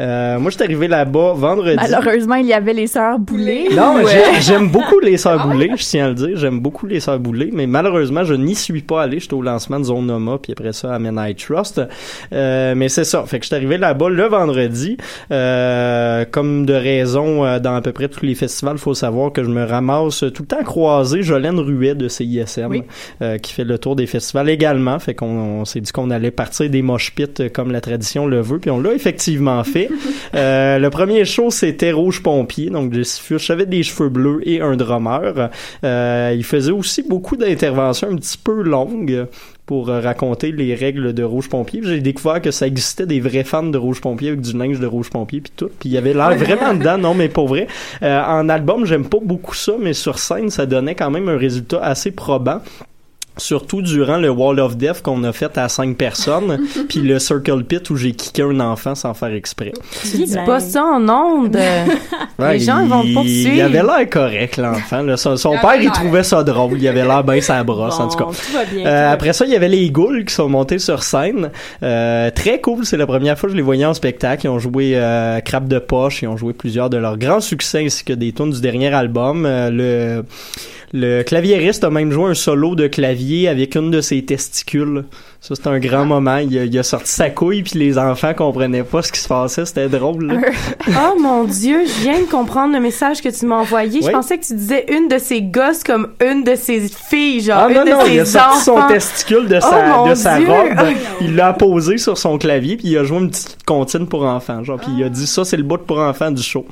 [0.00, 1.76] Euh, moi, j'étais arrivé là-bas vendredi.
[1.76, 3.68] Malheureusement, il y avait les sœurs Boulay.
[3.74, 4.12] Non, Ouais.
[4.40, 6.36] j'aime beaucoup les Sœurs Boulay, je tiens à le dire.
[6.36, 9.20] J'aime beaucoup les Sœurs Boulay, mais malheureusement, je n'y suis pas allé.
[9.20, 11.34] J'étais au lancement de Zone Noma, puis après ça, à Men I
[12.32, 13.24] Euh, mais c'est ça.
[13.26, 14.96] Fait que je suis arrivé là-bas le vendredi.
[15.30, 19.32] Euh, comme de raison, euh, dans à peu près tous les festivals, il faut savoir
[19.32, 22.82] que je me ramasse tout le temps croisé Jolène Ruet de CISM, Oui.
[23.22, 24.98] euh, qui fait le tour des festivals également.
[24.98, 25.26] Fait qu'on
[25.60, 28.58] on s'est dit qu'on allait partir des mosh pits euh, comme la tradition le veut,
[28.58, 29.88] puis on l'a effectivement fait.
[30.34, 32.92] Euh, le premier show, c'était Rouge Pompier, donc
[33.54, 35.50] avait des cheveux bleus et un drummer.
[35.84, 39.26] Euh, il faisait aussi beaucoup d'interventions un petit peu longues
[39.66, 41.80] pour euh, raconter les règles de Rouge Pompier.
[41.82, 44.86] J'ai découvert que ça existait des vrais fans de Rouge Pompier avec du linge de
[44.86, 45.70] Rouge Pompier puis tout.
[45.78, 47.66] Puis il y avait l'air vraiment dedans, non mais pour vrai.
[48.02, 51.38] Euh, en album, j'aime pas beaucoup ça, mais sur scène, ça donnait quand même un
[51.38, 52.60] résultat assez probant.
[53.36, 57.64] Surtout durant le Wall of Death qu'on a fait à cinq personnes, puis le Circle
[57.64, 59.72] Pit où j'ai kické un enfant sans faire exprès.
[60.04, 61.58] Dis pas ça en ondes.
[62.36, 63.54] Ouais, Les gens il, vont te poursuivre.
[63.54, 65.04] Il avait l'air correct, l'enfant.
[65.16, 66.78] Son, son Il père, il trouvait ça drôle.
[66.78, 68.24] Il avait l'air bien sa brosse, en tout cas.
[68.24, 68.82] Tout va bien.
[68.82, 71.50] tout Euh, après ça, il y avait les Ghouls qui sont montés sur scène.
[71.84, 74.46] Euh, très cool, c'est la première fois que je les voyais en spectacle.
[74.46, 77.84] Ils ont joué euh, Crabe de poche, ils ont joué plusieurs de leurs grands succès
[77.84, 79.46] ainsi que des tunes du dernier album.
[79.46, 80.24] Euh, le
[80.96, 85.04] Le claviériste a même joué un solo de clavier avec une de ses testicules.
[85.40, 86.38] Ça, c'était un grand moment.
[86.38, 89.28] Il a, il a sorti sa couille, puis les enfants comprenaient pas ce qui se
[89.28, 89.66] passait.
[89.66, 90.26] C'était drôle.
[90.26, 90.40] là.
[90.88, 94.00] oh mon dieu, je viens de comprendre le message que tu m'as envoyé.
[94.00, 97.58] Je pensais que tu disais une de ses gosses comme une de ses filles, genre
[97.64, 100.08] Ah une non, de non, ses il a sorti son testicule de Oh, sa, mon
[100.08, 100.46] de sa Dieu!
[100.48, 100.94] robe.
[101.20, 104.64] Il l'a posé sur son clavier, puis il a joué une petite comptine pour enfants.
[104.64, 106.64] Genre, puis il a dit ça, c'est le bout pour enfants du show.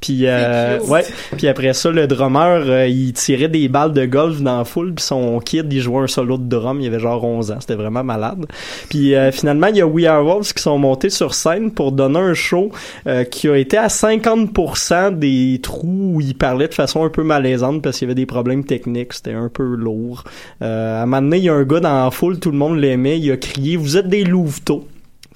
[0.00, 1.04] Puis, euh, ouais.
[1.36, 4.94] Puis après ça, le drummer, euh, il tirait des balles de golf dans la foule,
[4.94, 6.80] puis son kid, il jouait un solo de drum.
[6.80, 7.56] Il avait genre 11 ans.
[7.60, 8.46] C'était vraiment malade.
[8.88, 11.92] Puis euh, finalement, il y a We Are Wolves qui sont montés sur scène pour
[11.92, 12.70] donner un show
[13.06, 17.22] euh, qui a été à 50% des trous où il parlait de façon un peu
[17.22, 19.12] malaisante parce qu'il y avait des problèmes techniques.
[19.12, 20.24] C'était un peu lourd.
[20.62, 22.58] Euh, à un moment donné, il y a un gars dans la foule, tout le
[22.58, 23.18] monde l'aimait.
[23.18, 24.86] Il a crié «Vous êtes des louveteaux».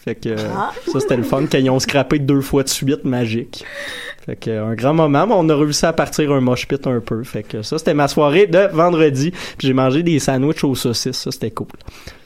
[0.09, 0.37] Fait que euh,
[0.91, 3.63] ça, c'était le fun quand ils ont scrappé deux fois de suite, magique.
[4.25, 7.01] Fait que un grand moment, mais on a réussi à partir un mosh pit un
[7.01, 7.23] peu.
[7.25, 9.33] Fait que ça, c'était ma soirée de vendredi.
[9.59, 11.19] Puis j'ai mangé des sandwichs aux saucisses.
[11.19, 11.67] Ça, c'était cool.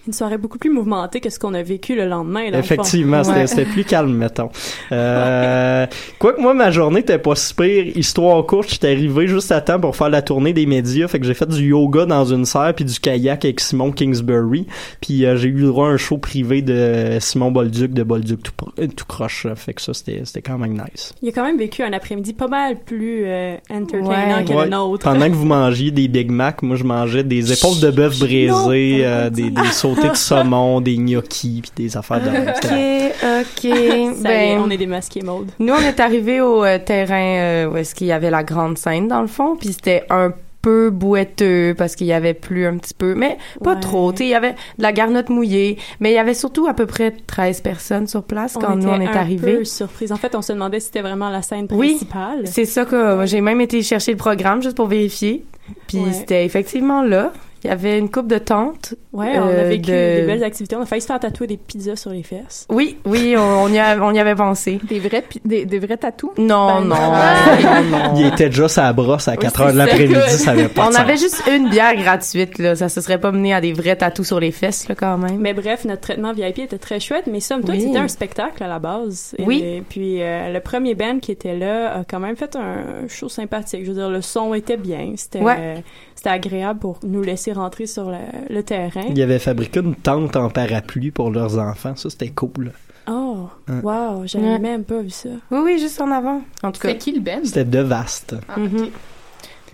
[0.07, 2.47] Une soirée beaucoup plus mouvementée que ce qu'on a vécu le lendemain.
[2.47, 2.59] dans le.
[2.59, 3.65] Effectivement, c'était Ouais.
[3.67, 4.49] plus calme, mettons.
[4.93, 5.87] Euh,
[6.19, 7.87] Quoique moi, ma journée était pas si pire.
[7.97, 11.09] Histoire courte, j'étais arrivé juste à temps pour faire la tournée des médias.
[11.09, 14.67] Fait que j'ai fait du yoga dans une serre puis du kayak avec Simon Kingsbury.
[15.01, 18.43] Puis euh, j'ai eu le droit à un show privé de Simon Bolduc de Bolduc
[18.43, 19.47] tout, euh, tout croche.
[19.57, 21.15] Fait que ça, c'était c'était quand même nice.
[21.23, 24.45] Il a quand même vécu un après-midi pas mal plus euh, entertainant Ouais.
[24.45, 24.65] que Ouais.
[24.65, 25.05] le nôtre.
[25.05, 29.01] Pendant que vous mangiez des Big Mac, moi je mangeais des épaules de bœuf brisées,
[29.05, 32.49] euh, des, des sautés de saumon, des gnocchis puis des affaires de même.
[32.49, 33.61] Ok, ok.
[33.63, 35.51] Ça y est, ben, on est des masqués mode.
[35.59, 38.79] Nous, on est arrivé au euh, terrain euh, où est-ce qu'il y avait la grande
[38.79, 42.77] scène, dans le fond, puis c'était un peu bouetteux parce qu'il y avait plus un
[42.77, 43.81] petit peu, mais pas Ouais.
[43.81, 44.13] trop.
[44.13, 46.75] Tu sais, il y avait de la garnotte mouillée, mais il y avait surtout à
[46.75, 49.57] peu près 13 personnes sur place quand nous, on est était un arrivés.
[49.59, 50.13] peu surprise.
[50.13, 51.89] En fait, on se demandait si c'était vraiment la scène Oui.
[51.97, 52.43] principale.
[52.47, 55.45] C'est ça que j'ai même été chercher le programme juste pour vérifier.
[55.89, 56.13] Puis Ouais.
[56.13, 57.33] c'était effectivement là.
[57.65, 58.95] Il y avait une coupe de tentes.
[59.13, 60.75] Ouais, on a euh, vécu de- des belles activités.
[60.75, 62.67] On a failli se faire tatouer des pizzas sur les fesses.
[62.69, 64.81] Oui, oui, on, on y, a- on y avait pensé.
[64.83, 66.31] Des vrais, des, des vrais tatous?
[66.39, 67.83] Non, Ben, non, Ah.
[67.89, 68.15] non.
[68.17, 70.91] Il était déjà sa brosse à 4 c'est heures de l'après-midi, ça avait pas On
[70.91, 71.23] de avait sens.
[71.23, 72.75] juste une bière gratuite, là.
[72.75, 75.39] Ça se serait pas mené à des vrais tatous sur les fesses, là, quand même.
[75.39, 77.83] Mais bref, notre traitement VIP était très chouette, mais somme toute, Oui.
[77.83, 79.35] c'était un spectacle à la base.
[79.39, 79.83] Et, Oui.
[79.89, 83.83] puis euh, le premier band qui était là a quand même fait un show sympathique.
[83.85, 85.13] Je veux dire, le son était bien.
[85.17, 85.57] C'était Ouais.
[85.59, 85.77] euh,
[86.23, 89.03] c'était agréable pour nous laisser rentrer sur le, le terrain.
[89.11, 91.97] Il avait fabriqué une tente en parapluie pour leurs enfants.
[91.97, 92.71] Ça, c'était cool.
[93.11, 93.81] Oh, Hein.
[93.83, 94.59] wow, j'avais Ouais.
[94.61, 95.31] même pas vu ça.
[95.51, 96.41] Oui, oui, juste en avant.
[96.63, 96.91] En tout cas.
[96.91, 97.41] C'est qui le Ben?
[97.45, 98.37] C'était de vaste.
[98.57, 98.91] Mhm.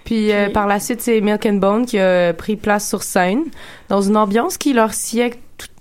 [0.04, 3.42] Puis euh, par la suite, c'est Milk and Bone qui a pris place sur scène
[3.90, 5.34] dans une ambiance qui leur sied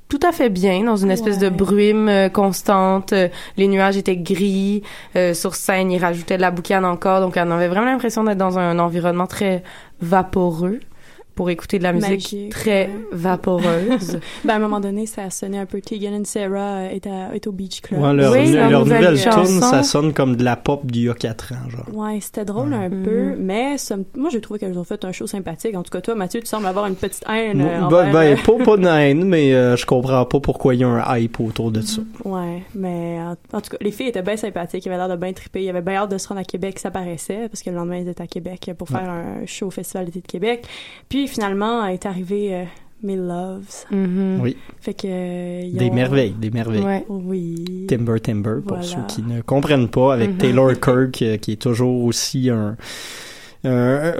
[0.09, 3.13] tout, à fait bien, dans une espèce de brume euh, constante.
[3.13, 3.27] Euh,
[3.57, 4.83] les nuages étaient gris.
[5.15, 7.21] Euh, sur scène, ils rajoutaient de la boucane encore.
[7.21, 9.63] Donc on avait vraiment l'impression d'être dans un environnement très
[10.01, 10.79] vaporeux
[11.37, 12.89] pour écouter de la musique Magique, très ouais.
[13.13, 14.19] vaporeuse.
[14.43, 17.33] Ben, à un moment donné, ça sonnait un peu Tegan and Sarah euh, est, à-
[17.35, 18.01] est au Beach Club.
[18.01, 19.61] Ouais, leur, Oui, leur leur nouvelle chanson.
[19.61, 21.85] ça sonne comme de la pop d'il y a 4 ans, genre.
[21.93, 23.03] Ouais, c'était drôle un Mhm.
[23.03, 23.75] peu, mais
[24.15, 25.75] moi j'ai trouvé qu'elles ont fait un show sympathique.
[25.75, 27.61] En tout cas, toi, Mathieu, tu sembles avoir une petite haine.
[27.61, 30.81] Euh, ben, ben, euh, pas, pas de haine, mais euh, je comprends pas pourquoi il
[30.81, 32.01] y a un hype autour de ça.
[32.25, 35.15] Ouais, mais en, en tout cas, les filles étaient bien sympathiques, ils avaient l'air de
[35.21, 37.69] bien triper, ils avaient bien hâte de se rendre à Québec, ça paraissait, parce que
[37.69, 40.65] le lendemain ils étaient à Québec pour faire un show au Festival d'été de Québec.
[41.09, 42.63] Puis finalement est arrivé euh,
[43.03, 43.85] Loves.
[43.91, 44.39] Mhm.
[44.41, 44.57] Oui.
[44.81, 46.81] Fait que euh, Des ont- merveilles, des merveilles.
[46.83, 47.05] Ouais.
[47.09, 47.85] Oui.
[47.87, 48.83] Timber Timber, pour Voilà.
[48.83, 50.37] ceux qui ne comprennent pas, avec Mhm.
[50.37, 52.75] Taylor Kirk, euh, qui est toujours aussi un...
[53.67, 54.13] un-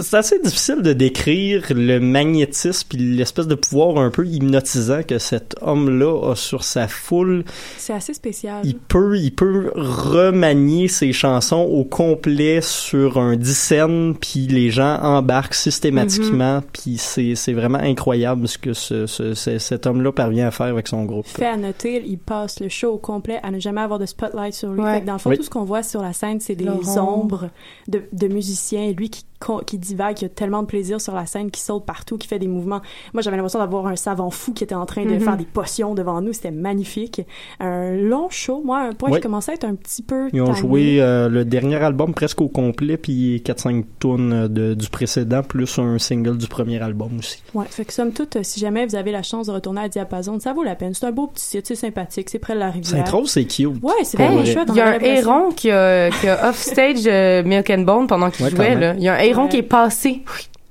[0.00, 5.18] c'est assez difficile de décrire le magnétisme puis l'espèce de pouvoir un peu hypnotisant que
[5.18, 7.44] cet homme-là a sur sa foule.
[7.78, 8.62] C'est assez spécial.
[8.64, 14.98] Il peut, il peut remanier ses chansons au complet sur un dixaine, puis les gens
[15.02, 20.48] embarquent systématiquement, puis c'est, c'est vraiment incroyable ce que ce, ce- ce- cet homme-là parvient
[20.48, 21.26] à faire avec son groupe.
[21.26, 24.54] Fait à noter, il passe le show au complet à ne jamais avoir de spotlight
[24.54, 24.80] sur lui.
[24.82, 24.94] Ouais.
[24.94, 25.36] Fait que dans le fond, Oui.
[25.36, 27.50] tout ce qu'on voit sur la scène, c'est des ombres
[27.88, 28.93] de, de musiciens.
[28.94, 29.24] Lui qui,
[29.66, 32.38] qui divague, qui a tellement de plaisir sur la scène, qui saute partout, qui fait
[32.38, 32.80] des mouvements.
[33.12, 35.20] Moi, j'avais l'impression d'avoir un savant fou qui était en train de Mhm.
[35.20, 36.32] faire des potions devant nous.
[36.32, 37.22] C'était magnifique.
[37.60, 38.62] Un long show.
[38.64, 39.18] Moi, à un point, Oui.
[39.18, 40.58] je commençais à être un petit peu Ils ont tannée.
[40.58, 45.78] joué euh, le dernier album presque au complet, puis 4-5 tunes de, du précédent, plus
[45.78, 47.42] un single du premier album aussi.
[47.54, 49.88] Ouais, fait que somme toute, euh, si jamais vous avez la chance de retourner à
[49.88, 50.94] Diapason, ça vaut la peine.
[50.94, 53.06] C'est un beau petit site, c'est sympathique, c'est près de la rivière.
[53.06, 53.82] Saint-Rose, c'est cute.
[53.82, 54.46] Ouais, c'est vraiment vrai.
[54.52, 54.68] chouette.
[54.70, 58.30] Il y a un héron qui a, qui a offstage euh, Milk and Bone pendant
[58.30, 58.74] qu'il Ouais, jouait.
[58.74, 58.94] Là.
[58.96, 59.48] Il y a un Ouais.
[59.48, 60.22] qui est passé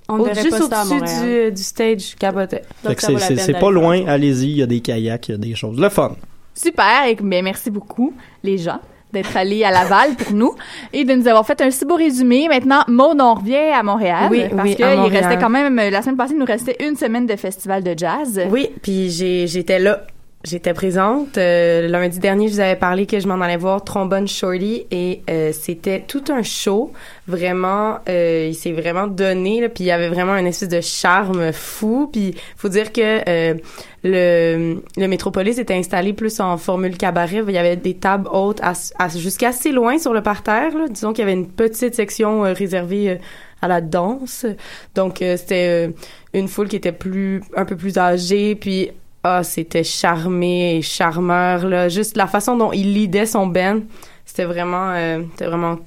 [0.09, 2.15] On au- juste au-dessus du, du stage.
[2.19, 2.89] Ça
[3.37, 5.79] c'est, pas loin, allez-y, il y a des kayaks, il y a des choses.
[5.79, 6.15] Le fun.
[6.55, 8.79] Super, et bien merci beaucoup, les gens.
[9.11, 10.55] d'être allé à Laval pour nous
[10.91, 12.47] et de nous avoir fait un si beau résumé.
[12.47, 14.27] Maintenant, Maud, on revient à Montréal.
[14.31, 15.23] Oui, parce oui, que à il Montréal.
[15.25, 18.41] restait quand même, la semaine passée, il nous restait une semaine de festival de jazz.
[18.49, 20.01] Oui, puis j'étais là.
[20.45, 21.37] J'étais présente.
[21.37, 25.21] Euh, lundi dernier, je vous avais parlé que je m'en allais voir Trombone Shorty et
[25.29, 26.91] euh, c'était tout un show.
[27.27, 29.61] Vraiment, euh, il s'est vraiment donné.
[29.61, 32.09] Là, puis il y avait vraiment un espèce de charme fou.
[32.11, 33.53] Puis faut dire que euh,
[34.03, 37.41] le, le Métropolis était installé plus en formule cabaret.
[37.47, 40.77] Il y avait des tables hautes à, à- jusqu'à assez loin sur le parterre.
[40.77, 40.89] Là.
[40.89, 43.15] Disons qu'il y avait une petite section euh, réservée euh,
[43.61, 44.45] à la danse.
[44.93, 45.89] Donc c'était
[46.33, 48.55] une foule qui était plus un peu plus âgée.
[48.55, 48.91] Puis
[49.23, 51.89] ah, c'était charmé et charmeur là.
[51.89, 53.79] Juste la façon dont il leadait son band,
[54.25, 55.77] c'était vraiment, euh, c'était vraiment,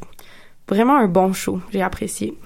[0.68, 1.60] vraiment un bon show.
[1.70, 2.36] J'ai apprécié.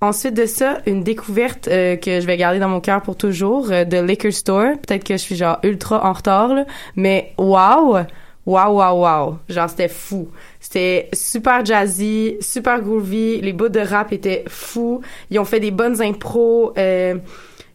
[0.00, 3.70] Ensuite de ça, une découverte euh, que je vais garder dans mon cœur pour toujours,
[3.70, 4.72] euh, de Liquor Store.
[4.86, 6.64] Peut-être que je suis genre ultra en retard, là,
[6.96, 7.98] mais wow,
[8.46, 9.38] wow, wow, wow.
[9.48, 10.30] Genre c'était fou.
[10.58, 13.40] C'était super jazzy, super groovy.
[13.42, 15.02] Les bouts de rap étaient fous.
[15.30, 16.72] Ils ont fait des bonnes impros.
[16.78, 17.16] euh,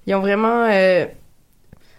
[0.08, 1.06] ils ont vraiment euh,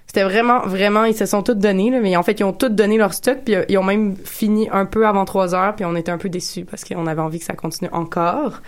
[0.06, 2.68] c'était vraiment, vraiment, ils se sont tous donnés, là, mais en fait, ils ont tous
[2.68, 5.84] donné leur stock, puis euh, ils ont même fini un peu avant 3 heures, puis
[5.84, 8.60] on était un peu déçus parce qu'on avait envie que ça continue encore.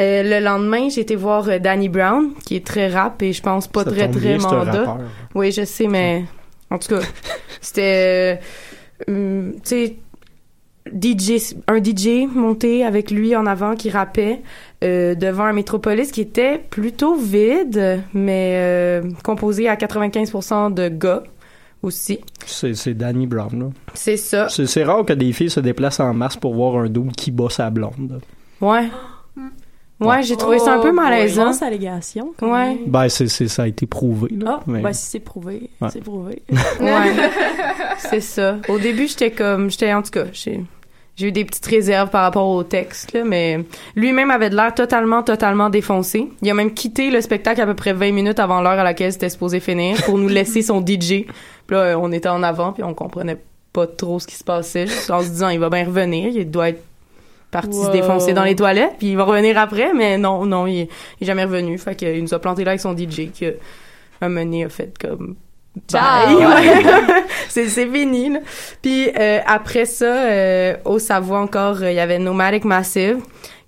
[0.00, 3.42] Euh, le lendemain, j'ai été voir euh, Danny Brown, qui est très rap et je
[3.42, 4.98] pense pas Ça très, très bien, mandat.
[5.34, 6.24] Oui, je sais, mais
[6.70, 7.00] en tout cas,
[7.60, 8.40] c'était,
[9.08, 9.96] euh, hum, tu sais,
[10.86, 14.40] DJ, un DJ monté avec lui en avant qui rappait
[14.82, 21.22] euh, devant un métropolis qui était plutôt vide, mais euh, composé à 95% de gars
[21.82, 22.20] aussi.
[22.46, 23.66] C'est Danny Brown, là.
[23.94, 24.48] C'est ça.
[24.48, 27.30] C'est c'est rare que des filles se déplacent en masse pour voir un double qui
[27.30, 28.20] bat sa blonde.
[28.60, 28.88] Ouais.
[30.06, 31.44] Ouais, j'ai trouvé ça un peu Oh, malaisant.
[31.44, 32.32] grosse allégation.
[32.36, 32.68] quand Ouais.
[32.68, 32.78] même.
[32.86, 34.58] Ben, c'est c'est- ça a été prouvé, là.
[34.60, 35.88] Ah, mais- ben si c'est prouvé, Ouais.
[35.92, 36.42] c'est prouvé.
[36.80, 37.12] Ouais.
[37.98, 38.56] c'est ça.
[38.68, 40.60] Au début, j'étais comme, j'étais en tout cas, j'ai
[41.14, 43.62] j'ai eu des petites réserves par rapport au texte là, mais
[43.94, 46.28] lui-même avait de l'air totalement totalement défoncé.
[46.40, 49.12] Il a même quitté le spectacle à peu près 20 minutes avant l'heure à laquelle
[49.12, 51.26] c'était supposé finir pour nous laisser son DJ.
[51.66, 53.36] Puis là, on était en avant puis on comprenait
[53.74, 56.50] pas trop ce qui se passait, juste en se disant il va bien revenir, il
[56.50, 56.82] doit être
[57.52, 60.80] parti se défoncer dans les toilettes, puis il va revenir après, mais non, non, il,
[60.80, 60.88] il
[61.20, 61.78] est jamais revenu.
[61.78, 63.46] Fait qu'il nous a planté là avec son DJ qui,
[64.20, 65.36] un mené, a fait comme...
[65.88, 66.38] Ciao!
[66.38, 66.84] Ouais.
[67.48, 68.40] c'est c'est fini, là.
[68.82, 73.20] Puis euh, après ça, euh, au Savoie encore, euh, il y avait Nomadic Massive,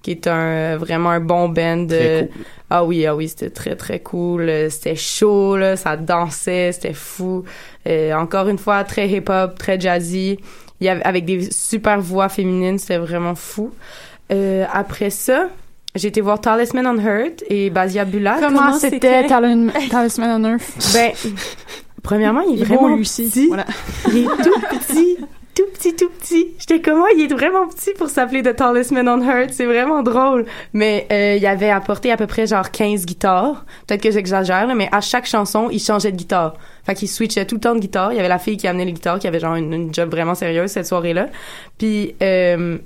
[0.04, 1.86] qui est un euh, vraiment un bon band.
[1.86, 2.26] Très euh,
[2.68, 4.50] Ah oui, ah oui, c'était très très cool.
[4.70, 7.44] C'était chaud, là, ça dansait, c'était fou.
[7.88, 10.38] Euh, encore une fois, très hip-hop, très jazzy.
[10.80, 13.70] Il y avait avec des super voix féminines, c'était vraiment fou.
[14.32, 15.48] Euh, après ça,
[15.94, 18.38] j'ai été voir Talisman on Hurt et Basia Bulat.
[18.40, 19.26] Comment c'était?
[19.26, 20.92] Talisman on Earth?
[20.92, 21.12] Ben,
[22.02, 23.46] premièrement, il est Il est vraiment petit.
[23.46, 23.66] Voilà.
[24.08, 25.18] Il est tout petit,
[25.84, 26.46] petit, tout petit.
[26.58, 29.52] J'étais comment il est vraiment petit pour s'appeler The Tallest on Earth.
[29.52, 30.46] C'est vraiment drôle.
[30.72, 33.64] Mais euh, il avait apporté à peu près genre 15 guitares.
[33.86, 36.54] Peut-être que j'exagère, mais à chaque chanson, il changeait de guitare.
[36.84, 38.12] Fait qu'il switchait tout le temps de guitare.
[38.12, 40.34] Il y avait la fille qui amenait les guitares, qui avait genre une, job vraiment
[40.34, 41.28] sérieuse cette soirée-là.
[41.78, 42.78] Puis euh,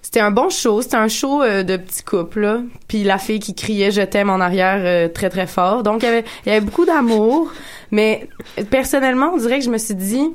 [0.00, 2.60] c'était un bon show, c'était un show euh, de petit couple là.
[2.88, 5.82] Puis la fille qui criait je t'aime en arrière très très fort.
[5.82, 7.52] Donc il y avait il y avait beaucoup d'amour,
[7.90, 8.28] mais
[8.70, 10.28] personnellement, on dirait que je me suis dit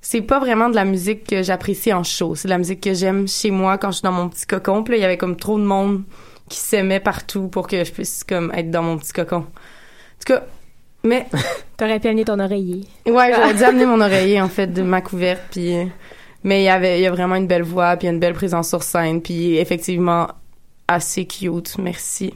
[0.00, 2.94] c'est pas vraiment de la musique que j'apprécie en show, c'est de la musique que
[2.94, 4.82] j'aime chez moi quand je suis dans mon petit cocon.
[4.82, 6.02] Puis là, il y avait comme trop de monde
[6.48, 9.36] qui s'aimait partout pour que je puisse comme être dans mon petit cocon.
[9.36, 10.42] En tout cas,
[11.04, 11.26] mais
[11.76, 12.84] T'aurais pu amener ton oreiller.
[13.06, 15.74] Ouais, j'aurais dû amener mon oreiller en fait de ma couverte puis
[16.42, 18.68] mais il y avait il y a vraiment une belle voix puis une belle présence
[18.68, 20.28] sur scène puis effectivement
[20.90, 22.34] assez cute, merci.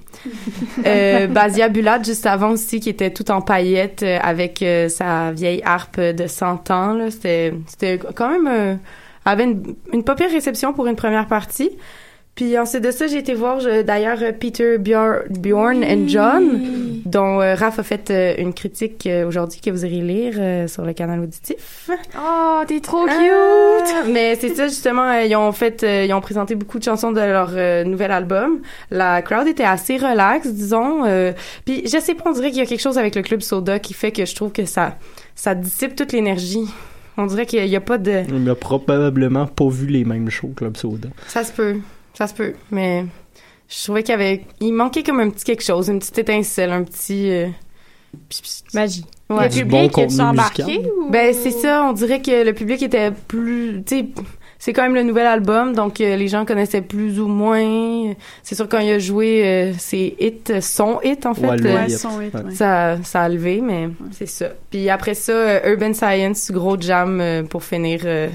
[0.87, 5.33] euh, Basia Bulat juste avant aussi qui était tout en paillettes euh, avec euh, sa
[5.33, 8.79] vieille harpe de 100 ans c'était quand même
[9.25, 11.71] avait une, une pas pire réception pour une première partie.
[12.35, 16.61] Puis ensuite de ça, j'ai été voir je- d'ailleurs euh, Peter Bjor- Bjorn and John,
[17.05, 20.67] dont euh, Raph a fait euh, une critique euh, aujourd'hui que vous irez lire euh,
[20.67, 21.89] sur le canal auditif.
[22.19, 23.15] Oh, t'es trop cute!
[23.15, 26.85] Ah, mais c'est ça justement, euh, ils ont fait, euh, ils ont présenté beaucoup de
[26.85, 28.61] chansons de leur euh, nouvel album.
[28.91, 31.05] La crowd était assez relax, disons.
[31.05, 31.33] euh,
[31.65, 33.79] Puis je sais pas, on dirait qu'il y a quelque chose avec le club Soda
[33.79, 34.97] qui fait que je trouve que ça,
[35.37, 36.67] ça dissipe toute l'énergie.
[37.17, 40.53] On dirait qu'il y a pas de, Il a probablement pas vu les mêmes shows
[40.57, 41.11] Club Soda.
[41.29, 41.77] ça se peut,
[42.15, 43.05] ça se peut, mais
[43.69, 46.71] je trouvais qu'il y avait, il manquait comme un petit quelque chose, une petite étincelle,
[46.73, 47.31] un petit.
[47.31, 47.49] euh,
[48.75, 49.05] Magie.
[49.29, 49.45] Ouais.
[49.45, 51.11] Le Du public, bon contenu embarqué ou...
[51.11, 54.07] Ben c'est ça, on dirait que le public était plus, tu sais,
[54.59, 58.13] c'est quand même le nouvel album, donc euh, les gens connaissaient plus ou moins.
[58.43, 61.89] C'est sûr quand il a joué euh, ses hits, son hit en fait, Ouais, euh,
[61.89, 62.43] son hit, Ouais.
[62.45, 62.55] ouais.
[62.55, 64.51] ça, ça a levé, mais c'est ça.
[64.71, 68.01] Puis après ça, euh, Urban Science, gros jam euh, pour finir.
[68.05, 68.29] euh,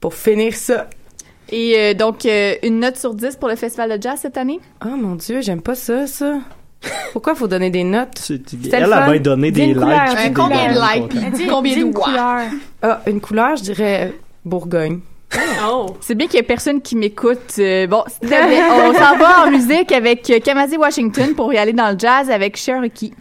[0.00, 0.88] pour finir ça.
[1.52, 4.58] Et euh, donc, euh, une note sur 10 pour le Festival de jazz cette année?
[4.84, 6.38] Oh mon Dieu, j'aime pas ça, ça.
[7.12, 8.16] Pourquoi faut donner des notes?
[8.18, 9.76] C'était le Elle a donné des likes.
[9.78, 10.00] couleur.
[10.26, 11.94] des- Combien de likes, Combien de une watts?
[12.04, 12.38] couleur.
[12.82, 14.12] Ah, une couleur, je dirais
[14.44, 15.00] Bourgogne.
[15.66, 15.86] Oh!
[16.00, 17.54] C'est bien qu'il y ait personne qui m'écoute.
[17.58, 21.90] Euh, bon, on s'en va en musique avec euh, Kamasi Washington pour y aller dans
[21.92, 23.12] le jazz avec Cherokee.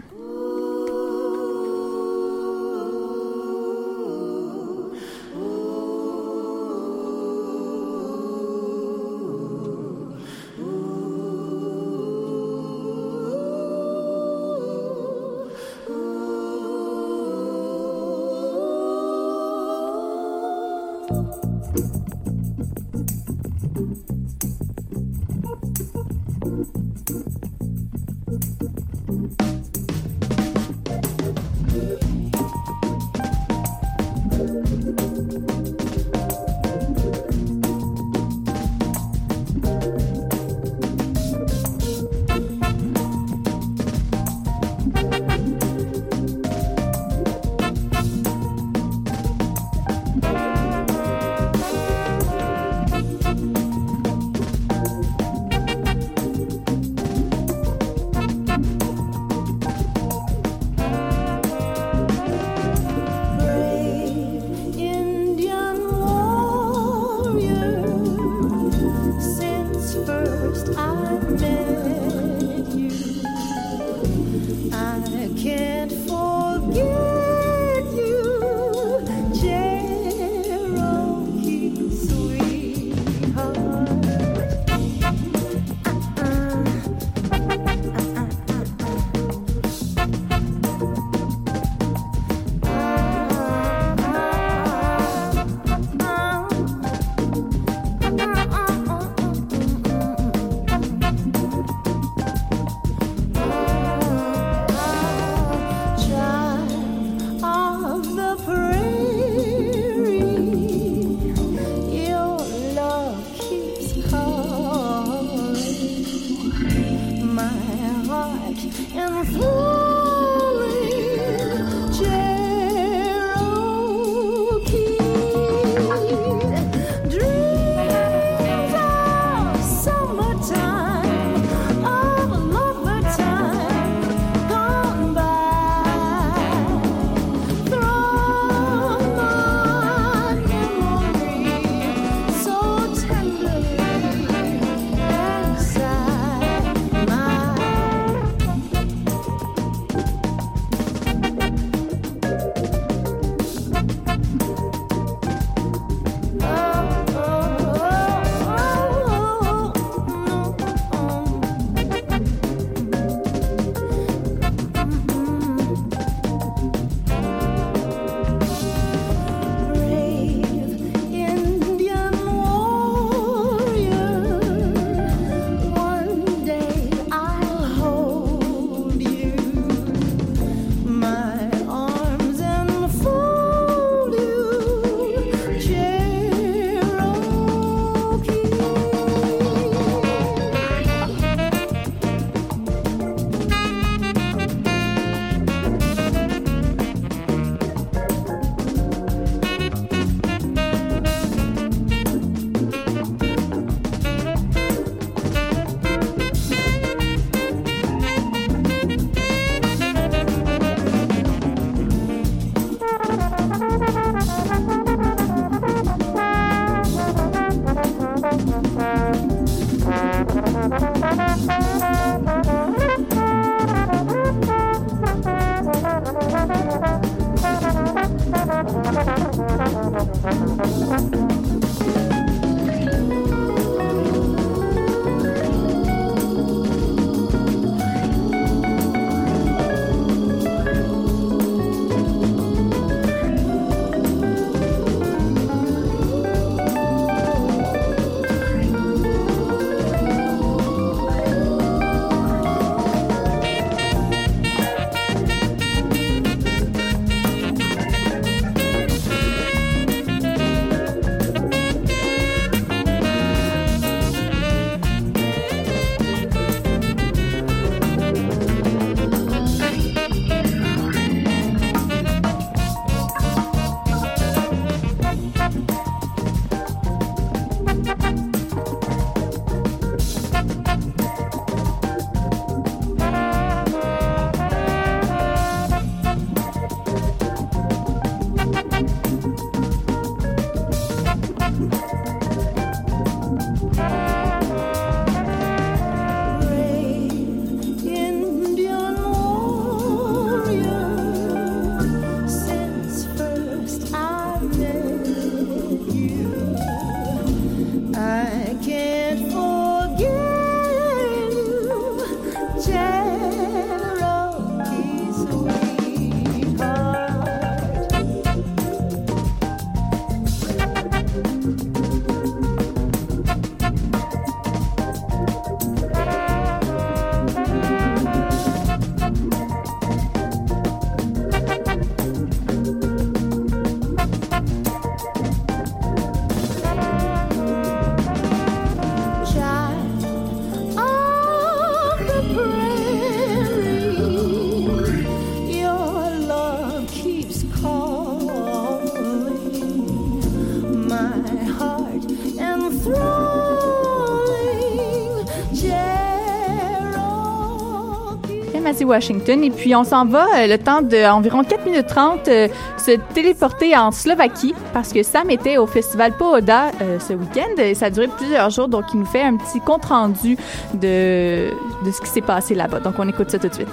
[358.91, 359.43] Washington.
[359.43, 363.75] Et puis, on s'en va euh, le temps d'environ 4 minutes 30 euh, se téléporter
[363.75, 367.89] en Slovaquie parce que Sam était au festival Pohoda euh, ce week-end et ça a
[367.89, 368.67] duré plusieurs jours.
[368.67, 370.37] Donc, il nous fait un petit compte-rendu
[370.73, 371.49] de,
[371.85, 372.79] de ce qui s'est passé là-bas.
[372.79, 373.67] Donc, on écoute ça tout de suite.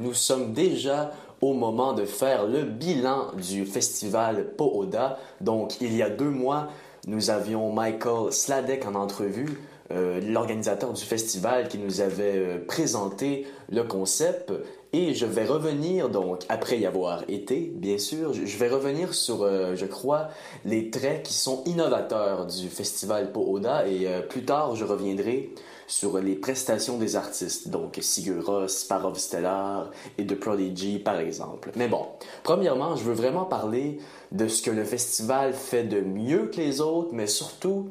[0.00, 1.10] Nous sommes déjà
[1.40, 5.18] au moment de faire le bilan du festival Pooda.
[5.40, 6.68] Donc, il y a deux mois,
[7.06, 9.58] nous avions Michael Sladek en entrevue,
[9.90, 14.52] euh, l'organisateur du festival qui nous avait euh, présenté le concept.
[14.92, 19.42] Et je vais revenir, donc, après y avoir été, bien sûr, je vais revenir sur,
[19.42, 20.28] euh, je crois,
[20.66, 23.86] les traits qui sont innovateurs du festival Pooda.
[23.88, 25.54] Et plus tard, je reviendrai
[25.88, 31.72] sur les prestations des artistes, donc Sigur Rós, Parov Stellar et The Prodigy par exemple.
[31.74, 32.06] Mais bon,
[32.44, 33.98] premièrement, je veux vraiment parler
[34.30, 37.88] de ce que le festival fait de mieux que les autres, mais surtout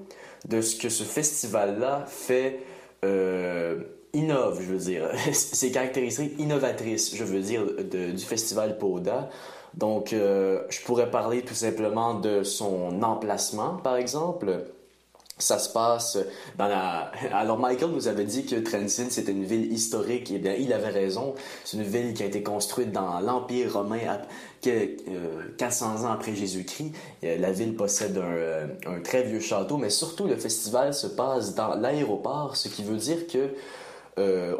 [0.48, 2.60] de ce que ce festival-là fait
[3.04, 3.82] euh,
[4.14, 9.30] innove, je veux dire, ses caractéristiques innovatrices, je veux dire, du festival Poda.
[9.74, 14.66] Donc, euh, je pourrais parler tout simplement de son emplacement, par exemple.
[15.40, 16.18] Ça se passe
[16.58, 17.12] dans la...
[17.34, 20.32] Alors, Michael nous avait dit que Trentin, c'était une ville historique.
[20.34, 21.36] Eh bien, il avait raison.
[21.64, 24.22] C'est une ville qui a été construite dans l'Empire romain à...
[24.64, 24.70] que-
[25.10, 26.92] euh, 400 ans après Jésus-Christ.
[27.24, 28.68] Euh, La ville possède un, euh,
[29.04, 33.28] très vieux château, mais surtout, le festival se passe dans l'aéroport, ce qui veut dire
[33.28, 33.50] que
[34.18, 34.56] euh,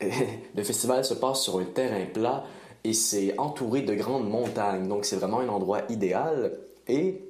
[0.00, 2.44] le festival se passe sur un terrain plat
[2.84, 4.88] et c'est entouré de grandes montagnes.
[4.88, 6.52] Donc, c'est vraiment un endroit idéal.
[6.88, 7.20] Et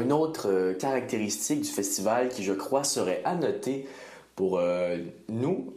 [0.00, 3.86] une autre euh, caractéristique du festival qui, je crois, serait à noter
[4.34, 5.72] pour euh, nous,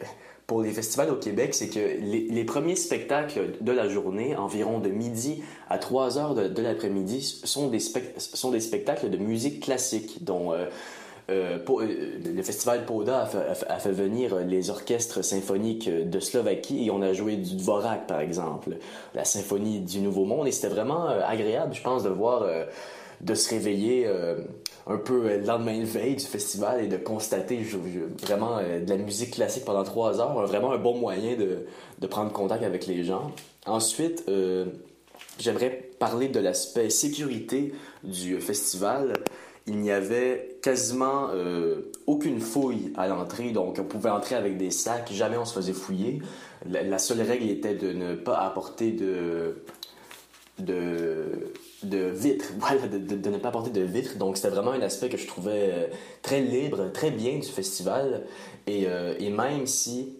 [0.47, 4.89] pour les festivals au Québec, c'est que les, premiers spectacles de la journée, environ de
[4.89, 10.53] midi à 3 heures de, l'après-midi, sont, des sont des spectacles de musique classique, dont
[10.53, 10.67] euh,
[11.27, 17.01] le festival Poda a fait, a fait- venir les orchestres symphoniques de Slovaquie et on
[17.01, 18.77] a joué du Dvorak, par exemple,
[19.13, 22.45] la symphonie du Nouveau Monde, et c'était vraiment agréable, je pense, de voir,
[23.21, 24.35] de se réveiller euh,
[24.85, 27.59] un peu euh, le lendemain de veille du festival et de constater
[28.21, 31.65] vraiment euh, de la musique classique pendant trois heures, vraiment un bon moyen de,
[31.99, 33.31] de prendre contact avec les gens.
[33.65, 34.23] Ensuite,
[35.39, 39.13] J'aimerais parler de l'aspect sécurité du festival.
[39.67, 41.29] Il n'y avait quasiment
[42.07, 45.73] aucune fouille à l'entrée, donc on pouvait entrer avec des sacs, jamais on se faisait
[45.73, 46.21] fouiller.
[46.65, 49.57] La seule règle était de ne pas apporter de,
[50.59, 51.53] de,
[51.83, 54.17] de vitres, voilà, de, de- ne pas apporter de vitres.
[54.17, 55.87] Donc c'était vraiment un aspect que je trouvais euh,
[56.21, 58.23] très libre, très bien du festival.
[58.67, 60.13] Et, euh, et même si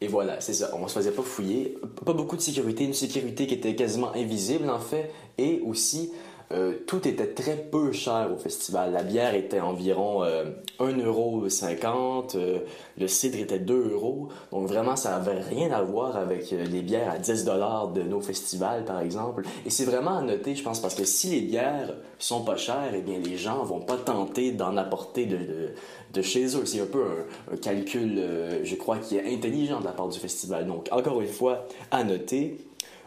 [0.00, 0.70] et voilà, c'est ça.
[0.76, 1.76] On se faisait pas fouiller.
[2.04, 2.84] Pas beaucoup de sécurité.
[2.84, 5.10] Une sécurité qui était quasiment invisible, en fait.
[5.38, 6.12] Et aussi,
[6.50, 8.92] euh, tout était très peu cher au festival.
[8.92, 10.44] La bière était environ euh,
[10.80, 12.36] 1,50€.
[12.36, 12.60] euh,
[12.96, 14.28] le cidre était 2 euros.
[14.50, 18.02] Donc vraiment, ça avait rien à voir avec euh, les bières à 10 dollars de
[18.02, 19.42] nos festivals, par exemple.
[19.66, 22.92] Et c'est vraiment à noter, je pense, parce que si les bières sont pas chères,
[22.94, 26.64] eh bien, les gens vont pas tenter d'en apporter de, chez eux.
[26.64, 27.04] C'est un peu
[27.52, 28.20] un, calcul,
[28.64, 30.66] je crois, qui est intelligent de la part du festival.
[30.66, 32.56] Donc, encore une fois, à noter.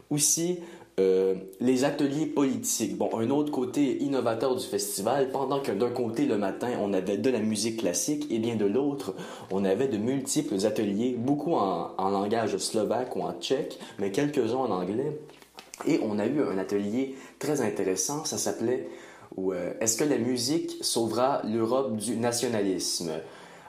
[0.09, 0.59] Aussi,
[1.01, 2.97] euh, les ateliers politiques.
[2.97, 7.17] Bon, un autre côté innovateur du festival, pendant que d'un côté, le matin, on avait
[7.17, 9.13] de la musique classique, et bien de l'autre,
[9.49, 14.71] on avait de multiples ateliers, beaucoup en, langage slovaque ou en tchèque, mais quelques-uns en
[14.71, 15.19] anglais.
[15.87, 18.87] Et on a eu un atelier très intéressant, ça s'appelait
[19.39, 23.11] euh, Est-ce que la musique sauvera l'Europe du nationalisme?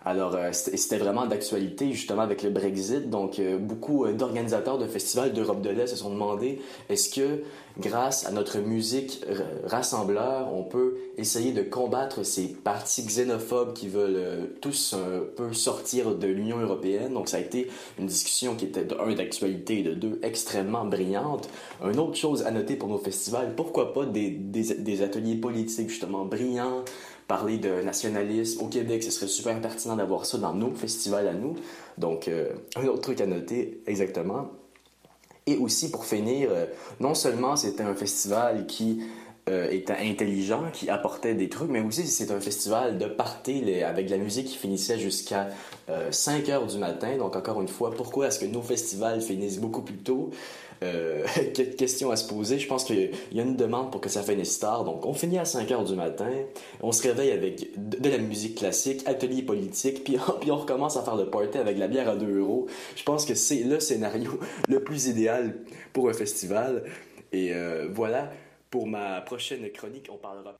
[0.04, 3.08] Alors, euh, c'était vraiment d'actualité, justement, avec le Brexit.
[3.08, 7.42] Donc, euh, beaucoup euh, d'organisateurs de festivals d'Europe de l'Est se sont demandé est-ce que,
[7.78, 9.24] grâce à notre musique
[9.64, 16.14] rassembleur, on peut essayer de combattre ces partis xénophobes qui veulent tous un peu sortir
[16.14, 17.14] de l'Union européenne?
[17.14, 20.84] Donc, ça a été une discussion qui était, de un, d'actualité et de deux, extrêmement
[20.84, 21.48] brillante.
[21.82, 25.88] Une autre chose à noter pour nos festivals, pourquoi pas des, des, des ateliers politiques,
[25.88, 26.84] justement, brillants,
[27.28, 31.34] parler de nationalisme au Québec, ce serait super pertinent d'avoir ça dans nos festivals à
[31.34, 31.56] nous.
[31.98, 34.50] Donc, euh, un autre truc à noter, exactement.
[35.46, 36.66] Et aussi, pour finir, euh,
[37.00, 39.02] non seulement c'était un festival qui
[39.48, 44.06] euh, était intelligent, qui apportait des trucs, mais aussi c'est un festival de party avec
[44.06, 45.48] de la musique qui finissait jusqu'à
[45.90, 47.16] euh, 5 heures du matin.
[47.16, 50.30] Donc, encore une fois, pourquoi est-ce que nos festivals finissent beaucoup plus tôt?
[50.82, 51.24] Euh,
[51.54, 52.58] que- question à se poser.
[52.58, 54.84] Je pense qu'il y a une demande pour que ça finisse tard.
[54.84, 56.30] Donc, on finit à 5 heures du matin.
[56.82, 61.02] On se réveille avec de, la musique classique, atelier politique, puis, puis on recommence à
[61.02, 62.66] faire le party avec la bière à 2 euros.
[62.96, 65.54] Je pense que c'est le scénario le plus idéal
[65.92, 66.84] pour un festival.
[67.32, 68.30] Et euh, voilà,
[68.70, 70.56] pour ma prochaine chronique, on parlera.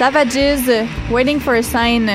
[0.00, 2.10] Savages, Waiting for a Sign.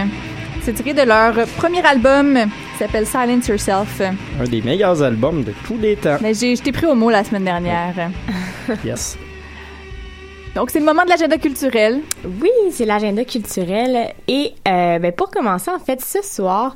[0.63, 4.01] C'est tiré de leur premier album qui s'appelle Silence Yourself.
[4.01, 6.17] Un des meilleurs albums de tous les temps.
[6.19, 7.93] Mais j'ai, je t'ai pris au mot la semaine dernière.
[8.83, 9.19] Yes.
[10.55, 12.01] Donc, c'est le moment de l'agenda culturel.
[12.41, 14.15] Oui, c'est l'agenda culturel.
[14.27, 16.73] Et euh, ben, pour commencer, en fait, ce soir,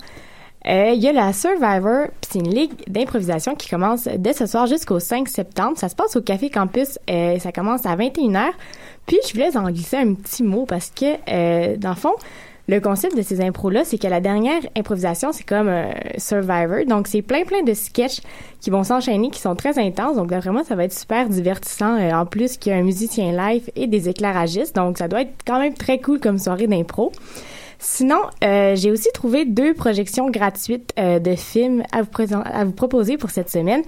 [0.68, 4.68] euh, il y a la Survivor, c'est une ligue d'improvisation qui commence dès ce soir
[4.68, 5.78] jusqu'au 5 septembre.
[5.78, 8.49] Ça se passe au Café Campus, euh, ça commence à 21h.
[9.05, 12.14] Puis je voulais en glisser un petit mot parce que, euh, dans le fond,
[12.70, 15.89] le concept de ces impros-là, c'est que la dernière improvisation, c'est comme euh,
[16.20, 16.86] Survivor.
[16.88, 18.22] Donc, c'est plein, plein de sketchs
[18.62, 20.18] qui vont s'enchaîner, qui sont très intenses.
[20.18, 21.97] Donc, là, vraiment, ça va être super divertissant.
[21.97, 24.76] euh, en plus, qu'il y a un musicien live et des éclairagistes.
[24.76, 27.12] Donc, ça doit être quand même très cool comme soirée d'impro.
[27.82, 32.10] Sinon, euh, j'ai aussi trouvé deux projections gratuites euh, de films à vous,
[32.44, 33.84] à vous proposer pour cette semaine.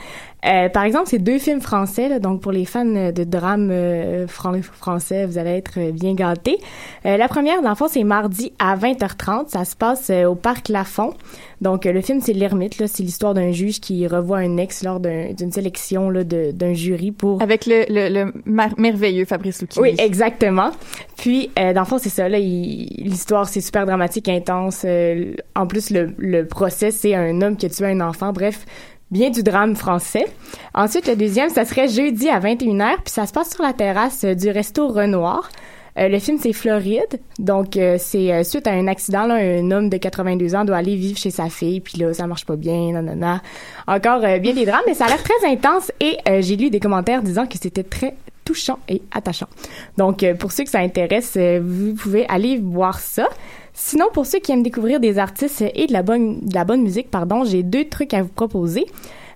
[0.46, 4.28] Euh, par exemple, c'est deux films français, là, donc pour les fans de drame euh,
[4.28, 6.58] fran- français, vous allez être bien gâtés.
[7.06, 9.50] Euh, la première, dans le fond, c'est mardi à 20h30.
[9.50, 11.14] Ça se passe euh, au Parc Lafont.
[11.62, 12.80] Donc, euh, le film, c'est L'Ermite.
[12.80, 12.88] là.
[12.88, 17.12] C'est l'histoire d'un juge qui revoit un ex lors d'un- d'une sélection là, d'un jury
[17.12, 17.42] pour...
[17.42, 18.34] Avec le, le, le
[18.78, 19.82] merveilleux Fabrice Lucchini.
[19.90, 20.72] Oui, exactement.
[21.18, 22.28] Puis, euh, dans le fond, c'est ça.
[22.28, 24.82] Là, l'histoire, c'est super dramatique, intense.
[24.86, 28.34] Euh, en plus, le, le procès, c'est un homme qui a tué un enfant.
[28.34, 28.66] Bref,
[29.12, 30.26] bien du drame français.
[30.74, 34.26] Ensuite, le deuxième, ça serait jeudi à 21h, puis ça se passe sur la terrasse
[34.26, 35.50] du resto Renoir.
[35.98, 37.20] Euh, le film, c'est Floride.
[37.40, 40.78] Donc, euh, c'est euh, suite à un accident, là, un homme de 82 ans doit
[40.78, 43.42] aller vivre chez sa fille, puis là, ça marche pas bien, nanana.
[43.88, 46.70] Encore euh, bien des drames, mais ça a l'air très intense et euh, j'ai lu
[46.70, 48.16] des commentaires disant que c'était très
[48.46, 49.48] touchant et attachant.
[49.98, 53.28] Donc, pour ceux que ça intéresse, vous pouvez aller voir ça.
[53.74, 56.82] Sinon, pour ceux qui aiment découvrir des artistes et de la bonne, de la bonne
[56.82, 58.86] musique, pardon, j'ai deux trucs à vous proposer.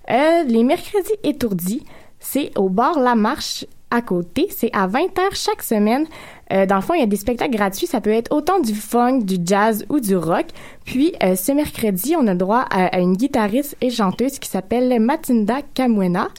[0.10, 1.86] Les mercredis étourdis,
[2.20, 4.48] c'est au bar La Marche à côté.
[4.50, 6.06] C'est à 20h chaque semaine.
[6.54, 7.88] Euh, dans le fond, il y a des spectacles gratuits.
[7.88, 10.46] Ça peut être autant du funk, du jazz ou du rock.
[10.86, 15.00] Puis, euh, ce mercredi, on a droit à, à une guitariste et chanteuse qui s'appelle
[15.00, 16.30] Matinda Kamwena.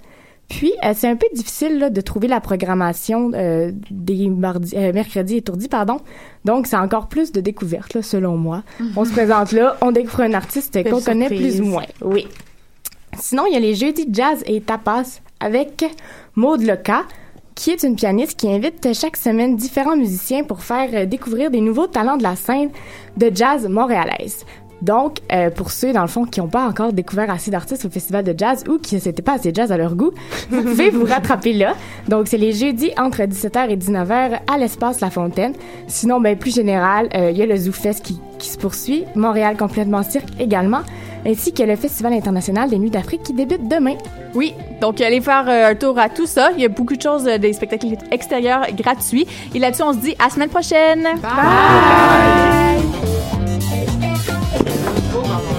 [0.49, 4.93] Puis, euh, c'est un peu difficile là, de trouver la programmation euh, des mardis, euh,
[4.93, 6.01] mercredis étourdis, pardon.
[6.45, 8.63] Donc, c'est encore plus de découvertes, là, selon moi.
[8.97, 11.85] On se présente là, on découvre un artiste qu'on connaît plus ou moins.
[12.01, 12.29] Oui.
[13.19, 15.85] Sinon, il y a les jeudis jazz et tapas avec
[16.37, 17.03] Maud Leca,
[17.57, 21.61] qui est une pianiste qui invite chaque semaine différents musiciens pour faire euh, découvrir des
[21.61, 22.71] nouveaux talents de la scène
[23.17, 24.45] de jazz montréalaise.
[24.83, 27.91] Donc, euh, pour ceux, dans le fond, qui n'ont pas encore découvert assez d'artistes au
[27.91, 30.13] festival de jazz ou qui ne s'étaient pas assez jazz à leur goût,
[30.51, 31.75] vous pouvez vous rattraper là.
[32.09, 35.55] Donc, c'est les jeudis entre 17h et 19h à l'espace La Fontaine.
[35.87, 39.57] Sinon, ben, plus général, euh, il y a le ZooFest qui, qui se poursuit, Montréal
[39.57, 40.83] complètement cirque également,
[41.27, 43.97] ainsi que le Festival international des Nuits d'Afrique qui débute demain.
[44.35, 46.51] Oui, donc allez faire euh, un tour à tout ça.
[46.55, 49.27] Il y a beaucoup de choses, des spectacles extérieurs gratuits.
[49.55, 51.03] Et là-dessus, on se dit à la semaine prochaine.
[51.23, 52.77] Bye.
[55.17, 55.56] どうな？